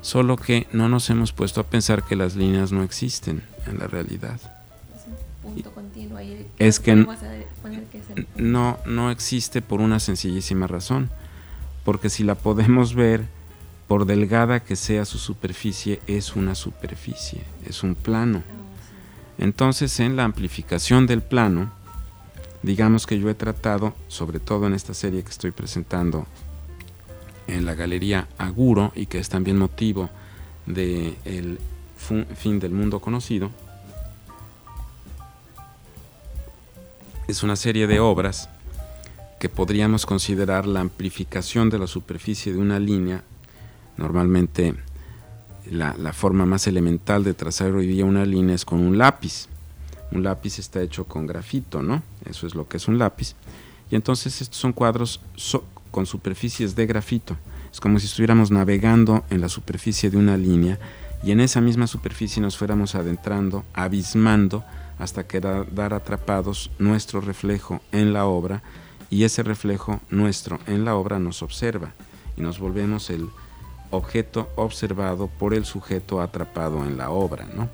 [0.00, 3.88] solo que no nos hemos puesto a pensar que las líneas no existen en la
[3.88, 4.57] realidad.
[5.48, 6.46] Es un punto continuo ahí.
[6.58, 6.94] Es que
[7.62, 8.04] poner que es
[8.36, 11.10] no, no existe por una sencillísima razón,
[11.84, 13.24] porque si la podemos ver,
[13.86, 18.42] por delgada que sea su superficie, es una superficie, es un plano.
[19.38, 21.70] Entonces, en la amplificación del plano,
[22.62, 26.26] digamos que yo he tratado, sobre todo en esta serie que estoy presentando
[27.46, 30.10] en la galería Aguro y que es también motivo
[30.66, 31.58] de el
[31.96, 33.50] fu- fin del mundo conocido,
[37.28, 38.48] es una serie de obras
[39.38, 43.22] que podríamos considerar la amplificación de la superficie de una línea.
[43.98, 44.74] Normalmente
[45.70, 49.46] la, la forma más elemental de trazar hoy día una línea es con un lápiz.
[50.10, 52.02] Un lápiz está hecho con grafito, ¿no?
[52.24, 53.34] Eso es lo que es un lápiz.
[53.90, 55.20] Y entonces estos son cuadros
[55.90, 57.36] con superficies de grafito.
[57.70, 60.78] Es como si estuviéramos navegando en la superficie de una línea
[61.22, 64.64] y en esa misma superficie nos fuéramos adentrando, abismando,
[64.98, 68.62] hasta quedar atrapados nuestro reflejo en la obra
[69.10, 71.92] y ese reflejo nuestro en la obra nos observa
[72.36, 73.28] y nos volvemos el
[73.90, 77.68] objeto observado por el sujeto atrapado en la obra, ¿no?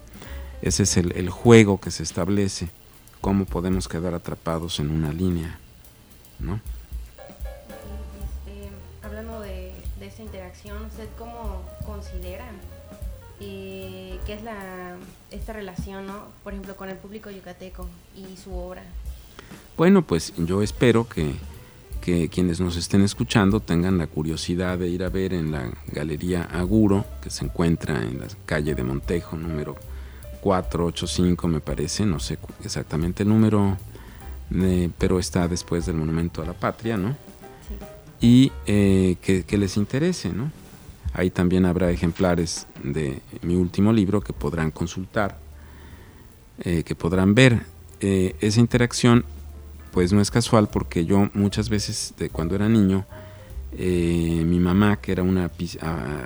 [0.62, 2.68] Ese es el, juego que se establece,
[3.20, 5.58] cómo podemos quedar atrapados en una línea,
[6.38, 6.60] ¿no?
[8.46, 8.70] Este,
[9.02, 12.46] hablando de, de esta interacción, ¿usted cómo considera
[13.40, 14.96] eh, qué es la,
[15.34, 16.28] esta relación, ¿no?
[16.42, 18.82] por ejemplo, con el público yucateco y su obra?
[19.76, 21.32] Bueno, pues yo espero que,
[22.00, 26.44] que quienes nos estén escuchando tengan la curiosidad de ir a ver en la Galería
[26.44, 29.76] Aguro, que se encuentra en la calle de Montejo, número
[30.40, 33.78] 485 me parece, no sé exactamente el número,
[34.54, 37.16] eh, pero está después del Monumento a la Patria, ¿no?
[37.66, 37.74] Sí.
[38.20, 40.52] y eh, que, que les interese, ¿no?
[41.14, 45.38] Ahí también habrá ejemplares de mi último libro que podrán consultar,
[46.58, 47.62] eh, que podrán ver.
[48.00, 49.24] Eh, esa interacción,
[49.92, 53.06] pues no es casual porque yo muchas veces, de cuando era niño,
[53.78, 55.48] eh, mi mamá, que era una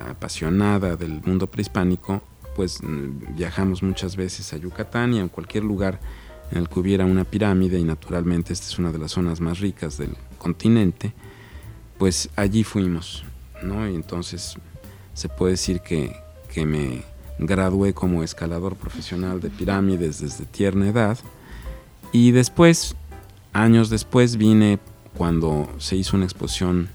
[0.09, 2.23] apasionada del mundo prehispánico,
[2.55, 5.99] pues mm, viajamos muchas veces a Yucatán y a cualquier lugar
[6.51, 9.59] en el que hubiera una pirámide, y naturalmente esta es una de las zonas más
[9.59, 11.13] ricas del continente,
[11.99, 13.23] pues allí fuimos,
[13.61, 13.85] ¿no?
[13.85, 14.57] Entonces
[15.19, 16.15] se puede decir que,
[16.53, 17.03] que me
[17.39, 21.17] gradué como escalador profesional de pirámides desde tierna edad.
[22.13, 22.95] Y después,
[23.51, 24.79] años después, vine
[25.17, 26.87] cuando se hizo una exposición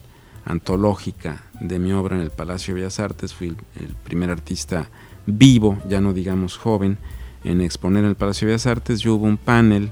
[0.47, 3.35] antológica de mi obra en el Palacio de Bellas Artes.
[3.35, 4.89] Fui el, primer artista
[5.27, 6.97] vivo, ya no digamos joven,
[7.45, 9.91] en exponer en el Palacio de Bellas Artes, yo hubo un panel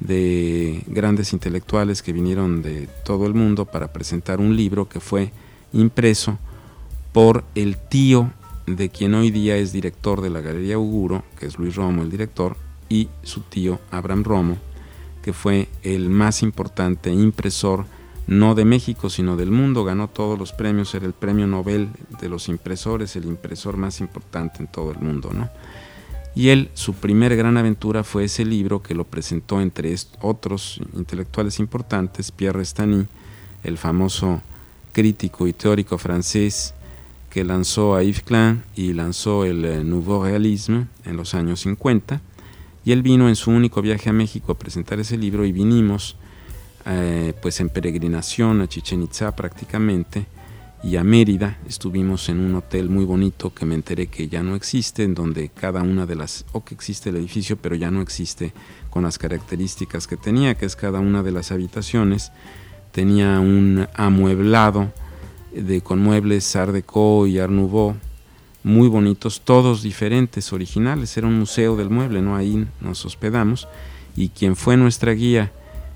[0.00, 5.32] de grandes intelectuales que vinieron de todo el mundo para presentar un libro que fue
[5.74, 6.38] impreso
[7.12, 8.32] por el tío
[8.66, 12.10] de quien hoy día es director de la Galería Auguro, que es Luis Romo el
[12.10, 12.56] director,
[12.88, 14.58] y su tío Abraham Romo,
[15.22, 17.86] que fue el más importante impresor
[18.26, 21.88] no de México, sino del mundo, ganó todos los premios, era el premio Nobel
[22.20, 25.48] de los impresores, el impresor más importante en todo el mundo, ¿no?
[26.34, 31.58] Y él, su primer gran aventura fue ese libro que lo presentó entre otros intelectuales
[31.58, 33.06] importantes, Pierre Stany,
[33.64, 34.42] el famoso
[34.92, 36.74] crítico y teórico francés
[37.30, 42.20] que lanzó a Yves Klein y lanzó el eh, Nouveau Realisme en los años 50.
[42.84, 46.16] Y él vino en su único viaje a México a presentar ese libro y vinimos
[46.86, 50.26] eh, pues en peregrinación a Chichen Itza prácticamente
[50.82, 51.58] y a Mérida.
[51.68, 55.50] Estuvimos en un hotel muy bonito que me enteré que ya no existe, en donde
[55.50, 58.52] cada una de las, o que existe el edificio, pero ya no existe
[58.90, 62.32] con las características que tenía, que es cada una de las habitaciones,
[62.92, 64.92] tenía un amueblado
[65.52, 67.96] de, con muebles Art Deco y Art Nouveau,
[68.62, 72.36] muy bonitos, todos diferentes, originales, era un museo del mueble, ¿no?
[72.36, 73.68] Ahí nos hospedamos
[74.16, 75.52] y quien fue nuestra guía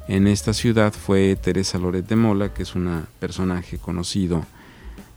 [0.09, 4.45] en esta ciudad fue Teresa Loret de Mola, que es un personaje conocido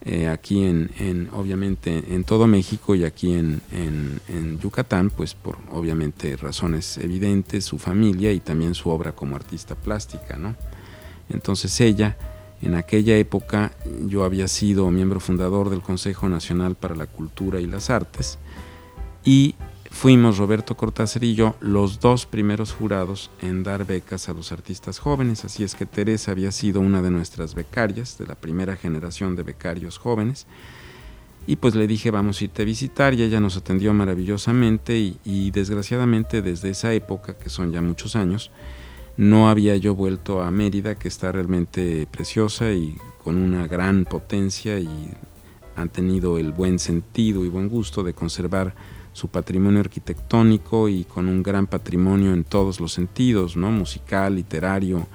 [0.07, 6.37] eh, aquí en, obviamente en todo México y aquí en, en, Yucatán, pues por obviamente
[6.37, 10.55] razones evidentes, su familia y también su obra como artista plástica, ¿no?
[11.29, 12.17] Entonces ella,
[12.65, 13.71] en aquella época,
[14.07, 18.39] yo había sido miembro fundador del Consejo Nacional para la Cultura y las Artes
[19.23, 19.55] y
[19.91, 24.97] fuimos Roberto Cortázar y yo los dos primeros jurados en dar becas a los artistas
[24.97, 29.35] jóvenes, así es que Teresa había sido una de nuestras becarias, de la primera generación
[29.35, 30.47] de becarios jóvenes,
[31.45, 35.19] y pues le dije vamos a irte a visitar y ella nos atendió maravillosamente y,
[35.23, 38.49] y desgraciadamente desde esa época, que son ya muchos años,
[39.17, 44.77] no había yo vuelto a Mérida, que está realmente preciosa y con una gran potencia
[44.79, 44.89] y
[45.75, 48.75] han tenido el buen sentido y buen gusto de conservar
[49.13, 53.71] su patrimonio arquitectónico y con un gran patrimonio en todos los sentidos, ¿no?
[53.71, 55.07] musical, literario,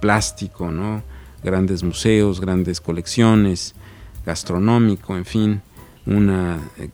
[0.00, 1.02] plástico, ¿no?
[1.42, 3.74] grandes museos, grandes colecciones,
[4.26, 5.62] gastronómico, en fin,
[6.06, 6.90] una, eh,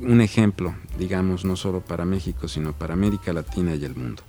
[0.00, 4.22] un ejemplo, digamos, no solo para México, sino para América Latina y el mundo.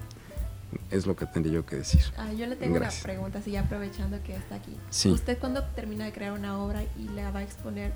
[0.90, 2.02] Es lo que tendría yo que decir.
[2.18, 4.76] Ah, yo le tengo una pregunta, así aprovechando que está aquí.
[5.10, 7.94] ¿Usted cuando termina de crear una obra y la va a exponer,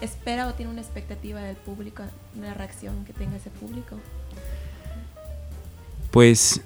[0.00, 2.04] espera o tiene una expectativa del público,
[2.36, 3.96] una reacción que tenga ese público?
[6.10, 6.60] Pues,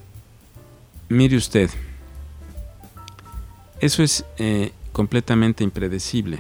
[1.09, 1.71] mire usted,
[3.81, 6.39] eso es eh, completamente impredecible,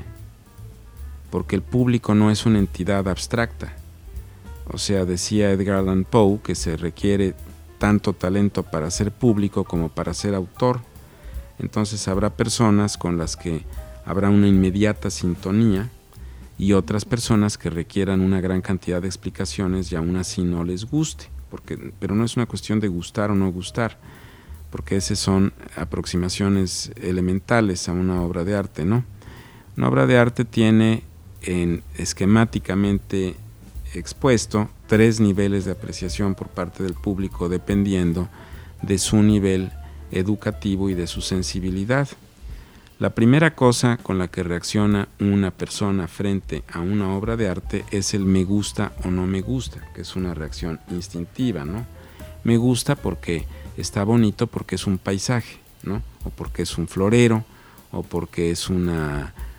[1.30, 3.74] porque el público no es una entidad abstracta.
[4.72, 7.34] O sea, decía Edgar Allan Poe que se requiere
[7.82, 10.78] tanto talento para ser público como para ser autor.
[11.58, 13.64] Entonces habrá personas con las que
[14.06, 15.90] habrá una inmediata sintonía
[16.56, 20.84] y otras personas que requieran una gran cantidad de explicaciones y aún así no les
[20.84, 23.98] guste, porque, pero no es una cuestión de gustar o no gustar,
[24.70, 29.04] porque esas son aproximaciones elementales a una obra de arte, ¿no?
[29.76, 31.02] Una obra de arte tiene
[31.40, 33.34] en, esquemáticamente
[33.94, 38.28] expuesto tres niveles de apreciación por parte del público dependiendo
[38.82, 39.70] de su nivel
[40.10, 42.08] educativo y de su sensibilidad.
[42.98, 47.84] La primera cosa con la que reacciona una persona frente a una obra de arte
[47.90, 51.84] es el me gusta o no me gusta, que es una reacción instintiva, ¿no?
[52.44, 56.02] Me gusta porque está bonito, porque es un paisaje, ¿no?
[56.24, 57.44] O porque es un florero,
[57.90, 58.90] o porque es un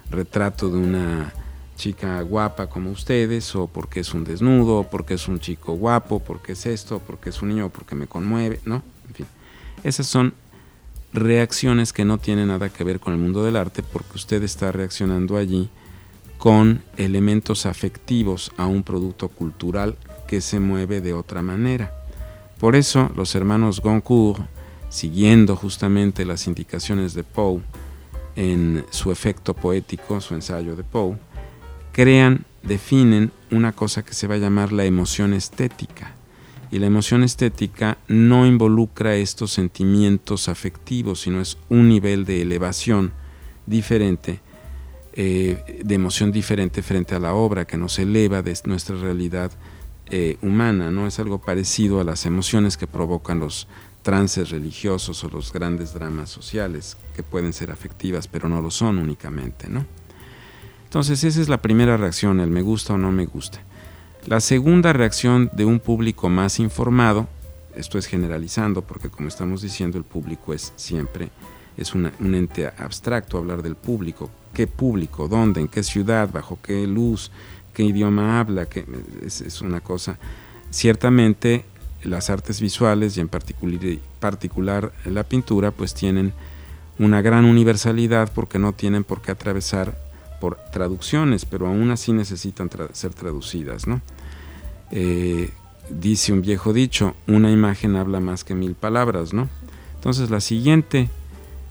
[0.10, 1.34] retrato de una
[1.76, 6.20] chica guapa como ustedes, o porque es un desnudo, o porque es un chico guapo,
[6.20, 8.84] porque es esto, porque es un niño, porque me conmueve, ¿no?
[9.08, 9.26] En fin,
[9.84, 10.34] esas son
[11.14, 14.72] reacciones que no tienen nada que ver con el mundo del arte porque usted está
[14.72, 15.70] reaccionando allí
[16.40, 19.96] con elementos afectivos a un producto cultural
[20.28, 21.94] que se mueve de otra manera.
[22.60, 24.42] Por eso los hermanos Goncourt,
[24.90, 27.62] siguiendo justamente las indicaciones de Poe
[28.36, 31.18] en su efecto poético, su ensayo de Poe,
[31.94, 36.16] crean, definen una cosa que se va a llamar la emoción estética
[36.74, 43.14] y la emoción estética no involucra estos sentimientos afectivos, sino es un nivel de elevación
[43.68, 44.40] diferente,
[45.14, 49.52] eh, de emoción diferente frente a la obra que nos eleva de nuestra realidad
[50.10, 51.06] eh, humana, ¿no?
[51.06, 53.68] Es algo parecido a las emociones que provocan los
[54.02, 58.98] trances religiosos o los grandes dramas sociales, que pueden ser afectivas, pero no lo son
[58.98, 59.86] únicamente, ¿no?
[60.94, 63.58] Entonces esa es la primera reacción, el me gusta o no me gusta.
[64.28, 67.28] La segunda reacción de un público más informado,
[67.76, 71.32] esto es generalizando porque como estamos diciendo el público es siempre
[71.78, 76.86] es un ente abstracto hablar del público, qué público, dónde, en qué ciudad, bajo qué
[76.86, 77.32] luz,
[77.74, 78.86] qué idioma habla, que
[79.26, 80.20] es, es una cosa.
[80.70, 81.66] Ciertamente
[82.04, 86.34] las artes visuales y en particular, particular la pintura pues tienen
[87.00, 90.13] una gran universalidad porque no tienen por qué atravesar
[90.44, 93.88] por traducciones, pero aún así necesitan ser traducidas.
[93.88, 94.02] ¿no?
[94.92, 95.52] Eh,
[95.90, 99.34] dice un viejo dicho, una imagen habla más que mil palabras.
[99.34, 99.48] ¿no?
[99.96, 101.08] Entonces la siguiente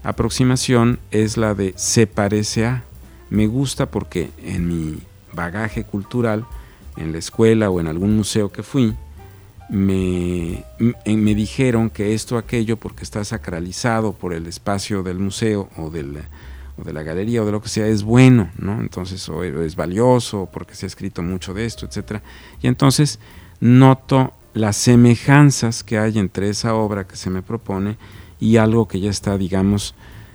[0.02, 2.84] aproximación es la de se parece a.
[3.28, 5.02] Me gusta porque en mi
[5.34, 6.46] bagaje cultural,
[6.96, 8.94] en la escuela o en algún museo que fui,
[9.68, 15.90] me, me, dijeron que esto aquello porque está sacralizado por el espacio del museo o,
[15.90, 16.22] del,
[16.76, 18.80] o de la galería o de lo que sea es bueno, ¿no?
[18.80, 22.22] Entonces o es valioso porque se ha escrito mucho de esto, etcétera.
[22.60, 23.18] Y entonces
[23.60, 27.96] noto las semejanzas que hay entre esa obra que se me propone
[28.38, 29.94] y algo que ya está, digamos,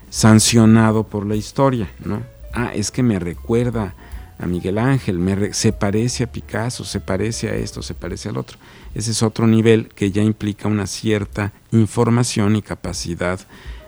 [0.09, 2.21] sancionado por la historia, ¿no?
[2.53, 3.93] Ah, es que me recuerda
[4.39, 8.37] a Miguel Ángel, me se parece a Picasso, se parece a esto, se parece al
[8.37, 8.57] otro.
[8.93, 13.39] Ese es otro nivel que ya implica una cierta información y capacidad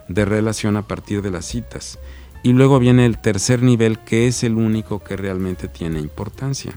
[0.08, 2.00] de relación a partir de las citas.
[2.44, 6.74] Y luego viene el tercer nivel que es el único que realmente tiene importancia.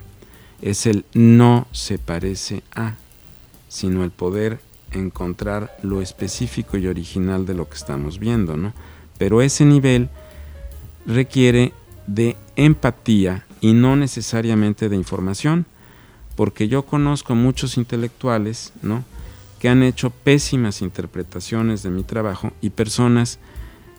[0.60, 2.96] Es el no se parece a,
[3.68, 4.60] sino el poder
[4.92, 8.72] encontrar lo específico y original de lo que estamos viendo, ¿no?
[9.18, 10.08] Pero ese nivel
[11.06, 11.72] requiere
[12.06, 15.66] de empatía y no necesariamente de información,
[16.36, 19.04] porque yo conozco muchos intelectuales, ¿no?
[19.62, 23.38] que han hecho pésimas interpretaciones de mi trabajo y personas,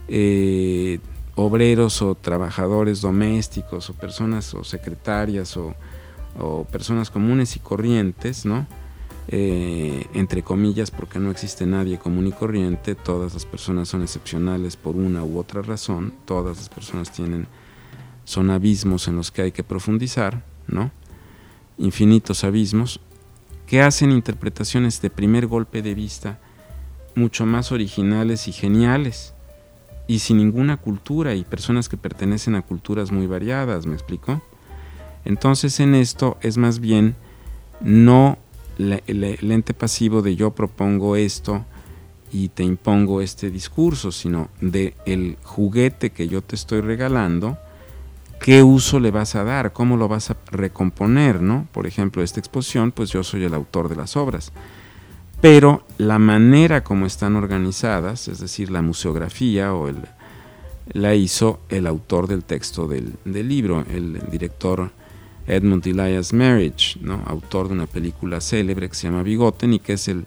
[0.09, 0.99] eh,
[1.35, 5.75] obreros o trabajadores domésticos o personas o secretarias o,
[6.71, 8.65] personas comunes y corrientes, ¿no?
[9.27, 14.75] Eh, entre comillas, porque no existe nadie común y corriente, todas las personas son excepcionales
[14.75, 17.47] por una u otra razón, todas las personas tienen
[18.25, 20.91] son abismos en los que hay que profundizar, ¿no?
[21.77, 22.99] Infinitos abismos,
[23.67, 26.39] que hacen interpretaciones de primer golpe de vista
[27.15, 29.33] mucho más originales y geniales,
[30.07, 34.41] y sin ninguna cultura, y personas que pertenecen a culturas muy variadas, ¿me explico?
[35.25, 37.15] Entonces en esto es más bien
[37.79, 38.37] no
[38.77, 41.63] el ente pasivo de yo propongo esto
[42.31, 47.57] y te impongo este discurso, sino de el juguete que yo te estoy regalando,
[48.39, 51.67] qué uso le vas a dar, cómo lo vas a recomponer, ¿no?
[51.71, 54.51] Por ejemplo, esta exposición, pues yo soy el autor de las obras.
[55.43, 59.91] Pero la manera como están organizadas, es decir, la museografía o
[60.93, 64.91] la hizo el autor del texto del, libro, el director
[65.45, 70.07] Edmund Elias Marriage, autor de una película célebre que se llama Bigoten y que es
[70.07, 70.25] el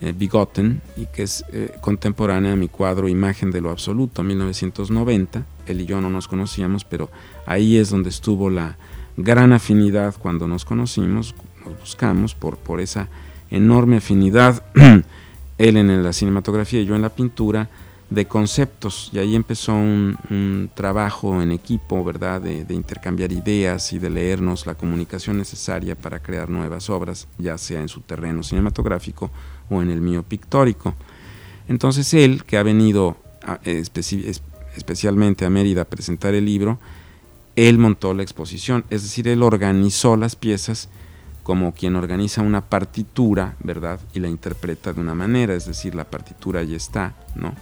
[0.00, 5.82] eh, y que es eh, contemporánea a mi cuadro Imagen de lo Absoluto, 1990 él
[5.82, 7.10] y yo no nos conocíamos, pero
[7.44, 8.78] ahí es donde estuvo la
[9.18, 11.34] gran afinidad cuando nos conocimos,
[11.66, 13.10] nos buscamos por, por esa
[13.50, 14.62] enorme afinidad,
[15.58, 17.68] él en la cinematografía y yo en la pintura,
[18.10, 19.10] de conceptos.
[19.12, 22.40] Y ahí empezó un, trabajo en equipo, ¿verdad?
[22.40, 27.80] De, intercambiar ideas y de leernos la comunicación necesaria para crear nuevas obras, ya sea
[27.80, 29.30] en su terreno cinematográfico
[29.68, 30.94] o en el mío pictórico.
[31.68, 33.16] Entonces él, que ha venido
[34.76, 36.78] especialmente a Mérida a presentar el libro,
[37.56, 40.88] él montó la exposición, es decir, él organizó las piezas
[41.48, 43.98] como quien organiza una partitura, ¿verdad?
[44.12, 47.54] Y la interpreta de una manera, es decir, la partitura ya está, ¿no?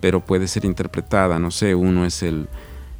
[0.00, 2.46] Pero puede ser interpretada, no sé, uno es el,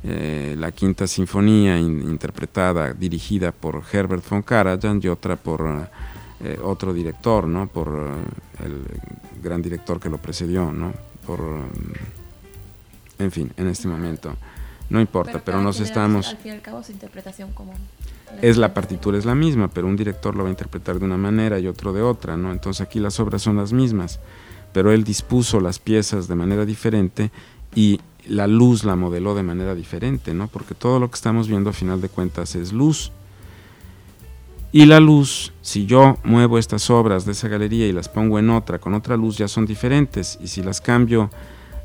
[0.03, 5.89] eh, la quinta sinfonía interpretada, dirigida por Herbert von Karajan y otra por
[6.41, 7.69] eh, otro director, ¿no?
[7.69, 8.83] Por eh, el
[9.41, 10.93] gran director que lo precedió, ¿no?
[11.25, 11.39] Por
[13.21, 14.35] en fin, en este momento.
[14.89, 16.29] No importa, pero, nos estamos...
[16.29, 17.75] Al fin y al cabo su interpretación como...
[18.43, 21.17] Es la partitura es la misma, pero un director lo va a interpretar de una
[21.17, 22.53] manera y otro de otra, ¿no?
[22.53, 24.21] Entonces aquí las obras son las mismas,
[24.73, 27.31] pero él dispuso las piezas de manera diferente
[27.75, 30.49] y la luz la modeló de manera diferente, ¿no?
[30.49, 33.13] Porque todo lo que estamos viendo a final de cuentas es luz.
[34.73, 38.51] Y la luz, si yo muevo estas obras de esa galería y las pongo en
[38.51, 40.39] otra, con otra luz ya son diferentes.
[40.43, 41.31] Y si las cambio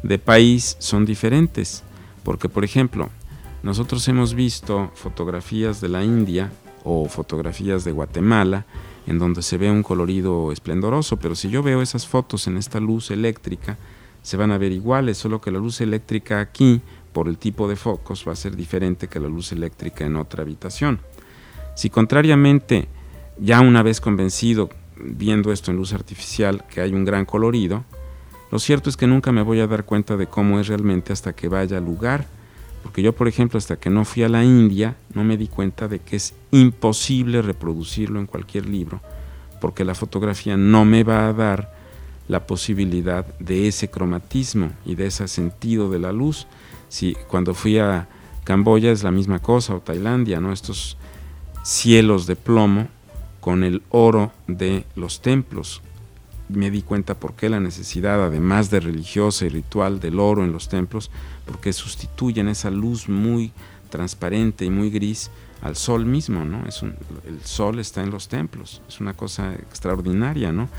[0.03, 1.83] de país son diferentes,
[2.23, 3.09] porque por ejemplo,
[3.63, 6.51] nosotros hemos visto fotografías de la India
[6.83, 8.65] o fotografías de Guatemala
[9.07, 12.79] en donde se ve un colorido esplendoroso, pero si yo veo esas fotos en esta
[12.79, 13.77] luz eléctrica,
[14.21, 17.75] se van a ver iguales, solo que la luz eléctrica aquí, por el tipo de
[17.75, 20.99] focos, va a ser diferente que la luz eléctrica en otra habitación.
[21.75, 22.87] Si contrariamente
[23.39, 27.83] ya una vez convencido, viendo esto en luz artificial, que hay un gran colorido,
[28.51, 31.33] lo cierto es que nunca me voy a dar cuenta de cómo es realmente hasta
[31.33, 32.27] que vaya al lugar,
[32.83, 35.87] porque yo, por ejemplo, hasta que no fui a la India, no me di cuenta
[35.87, 38.99] de que es imposible reproducirlo en cualquier libro,
[39.59, 41.73] porque la fotografía no me va a dar
[42.27, 46.47] la posibilidad de ese cromatismo y de ese sentido de la luz.
[46.89, 48.07] Si cuando fui a
[48.43, 50.51] Camboya es la misma cosa, o Tailandia, ¿no?
[50.51, 50.97] Estos
[51.63, 52.87] cielos de plomo
[53.39, 55.81] con el oro de los templos,
[56.53, 60.51] me di cuenta por qué la necesidad, además de religiosa y ritual, del oro en
[60.51, 61.11] los templos,
[61.45, 63.51] porque sustituyen esa luz muy
[63.89, 65.31] transparente y muy gris
[65.61, 66.65] al sol mismo, ¿no?
[66.67, 66.95] Es un,
[67.27, 70.69] el sol está en los templos, es una cosa extraordinaria, ¿no?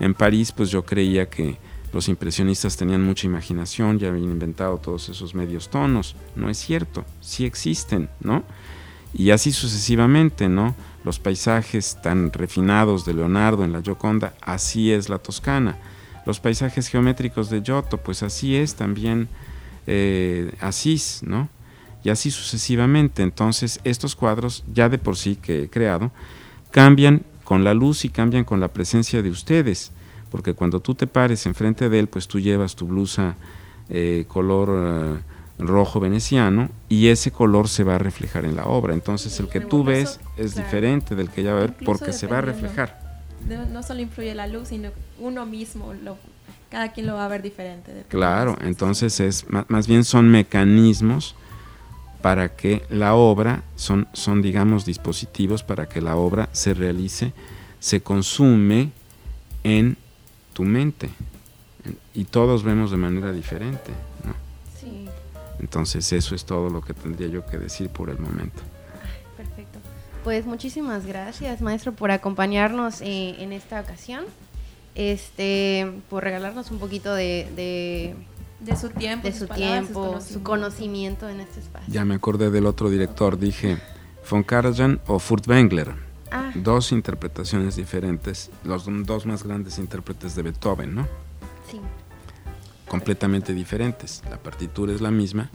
[0.00, 1.56] En París, pues yo creía que
[1.92, 7.04] los impresionistas tenían mucha imaginación, ya habían inventado todos esos medios tonos, no es cierto,
[7.20, 8.42] sí existen, ¿no?
[9.12, 10.74] Y así sucesivamente, ¿no?
[11.04, 15.76] Los paisajes tan refinados de Leonardo en la Gioconda, así es la Toscana.
[16.24, 19.28] Los paisajes geométricos de Giotto, pues así es también
[19.86, 21.50] eh, Asís, ¿no?
[22.02, 23.22] Y así sucesivamente.
[23.22, 26.10] Entonces, estos cuadros, ya de por sí que he creado,
[26.70, 29.92] cambian con la luz y cambian con la presencia de ustedes.
[30.30, 33.36] Porque cuando tú te pares enfrente de él, pues tú llevas tu blusa
[33.90, 35.18] eh, color...
[35.20, 38.94] Eh, rojo veneciano y ese color se va a reflejar en la obra.
[38.94, 42.26] Entonces el que tú ves es diferente del que ya va a ver porque se
[42.26, 43.22] va a reflejar.
[43.72, 46.16] No, solo influye la luz, sino uno mismo, lo,
[46.70, 48.04] cada quien lo va a ver diferente.
[48.08, 51.34] Claro, entonces es más bien son mecanismos
[52.22, 57.34] para que la obra, son, son digamos dispositivos para que la obra se realice,
[57.80, 58.92] se consume
[59.62, 59.98] en
[60.54, 61.10] tu mente.
[62.14, 63.92] Y todos vemos de manera diferente.
[65.60, 68.60] Entonces eso es todo lo que tendría yo que decir por el momento.
[69.36, 69.78] Perfecto.
[70.22, 74.24] Pues muchísimas gracias, maestro, por acompañarnos eh, en esta ocasión,
[74.94, 81.40] este, por regalarnos un poquito de, de, su tiempo, de su, tiempo su conocimiento en
[81.40, 81.92] este espacio.
[81.92, 83.78] Ya me acordé del otro director, dije
[84.30, 85.92] von Karajan o Furtwängler.
[86.30, 86.50] Ah.
[86.54, 91.08] Dos interpretaciones diferentes, los dos más grandes intérpretes de Beethoven, ¿no?
[91.70, 91.80] Sí
[92.88, 94.22] completamente diferentes.
[94.30, 95.50] La partitura es la misma,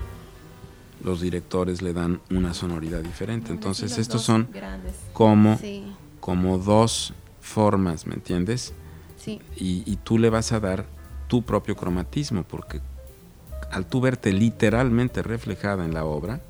[1.03, 3.51] los directores le dan una sonoridad diferente.
[3.51, 4.49] Entonces estos son
[5.13, 5.59] como,
[6.19, 8.73] como dos formas, ¿me entiendes?
[9.17, 9.41] Sí.
[9.55, 10.85] Y, tú le vas a dar
[11.27, 12.81] tu propio cromatismo, porque
[13.71, 16.41] al tú verte literalmente reflejada en la obra,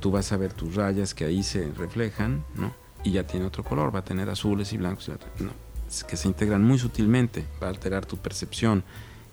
[0.00, 2.72] tú vas a ver tus rayas que ahí se reflejan, ¿no?
[3.04, 5.70] Y ya tiene otro color, va a tener azules y blancos, ¿no?
[6.06, 8.84] que se integran muy sutilmente, va a alterar tu percepción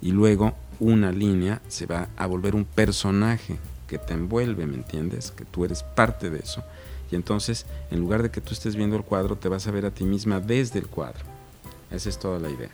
[0.02, 5.32] y luego una línea se va a volver un personaje que te envuelve, ¿me entiendes?
[5.32, 6.64] Que tú eres parte de eso.
[7.12, 9.86] Y entonces, en lugar de que tú estés viendo el cuadro, te vas a ver
[9.86, 11.24] a ti misma desde el cuadro.
[11.89, 12.70] Esa es toda la idea.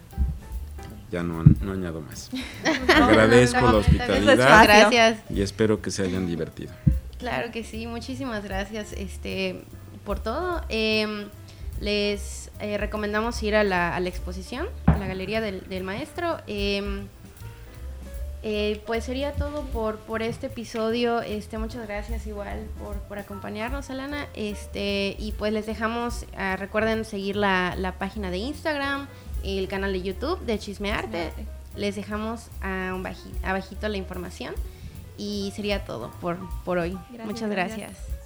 [1.12, 2.32] Ya no, no añado más.
[2.96, 5.20] Agradezco la hospitalidad gracias.
[5.30, 6.74] y espero que se hayan divertido.
[7.20, 9.64] Claro que sí, muchísimas gracias este,
[10.04, 10.64] por todo.
[10.70, 11.28] Em,
[11.80, 16.38] les eh, recomendamos ir a la, exposición, a la galería del, maestro.
[16.48, 17.08] Em,
[18.42, 21.22] eh, pues sería todo por, por este episodio.
[21.22, 22.66] Este, muchas gracias igual
[23.10, 24.28] por, acompañarnos, Alana.
[24.34, 29.10] Este, y pues les dejamos, ah, recuerden seguir la, página de Instagram,
[29.44, 31.34] el canal de YouTube de Chismearte.
[31.76, 33.06] Les dejamos a un
[33.44, 34.56] abajito la información.
[35.18, 36.98] Y sería todo por, por hoy.
[37.26, 38.23] muchas gracias.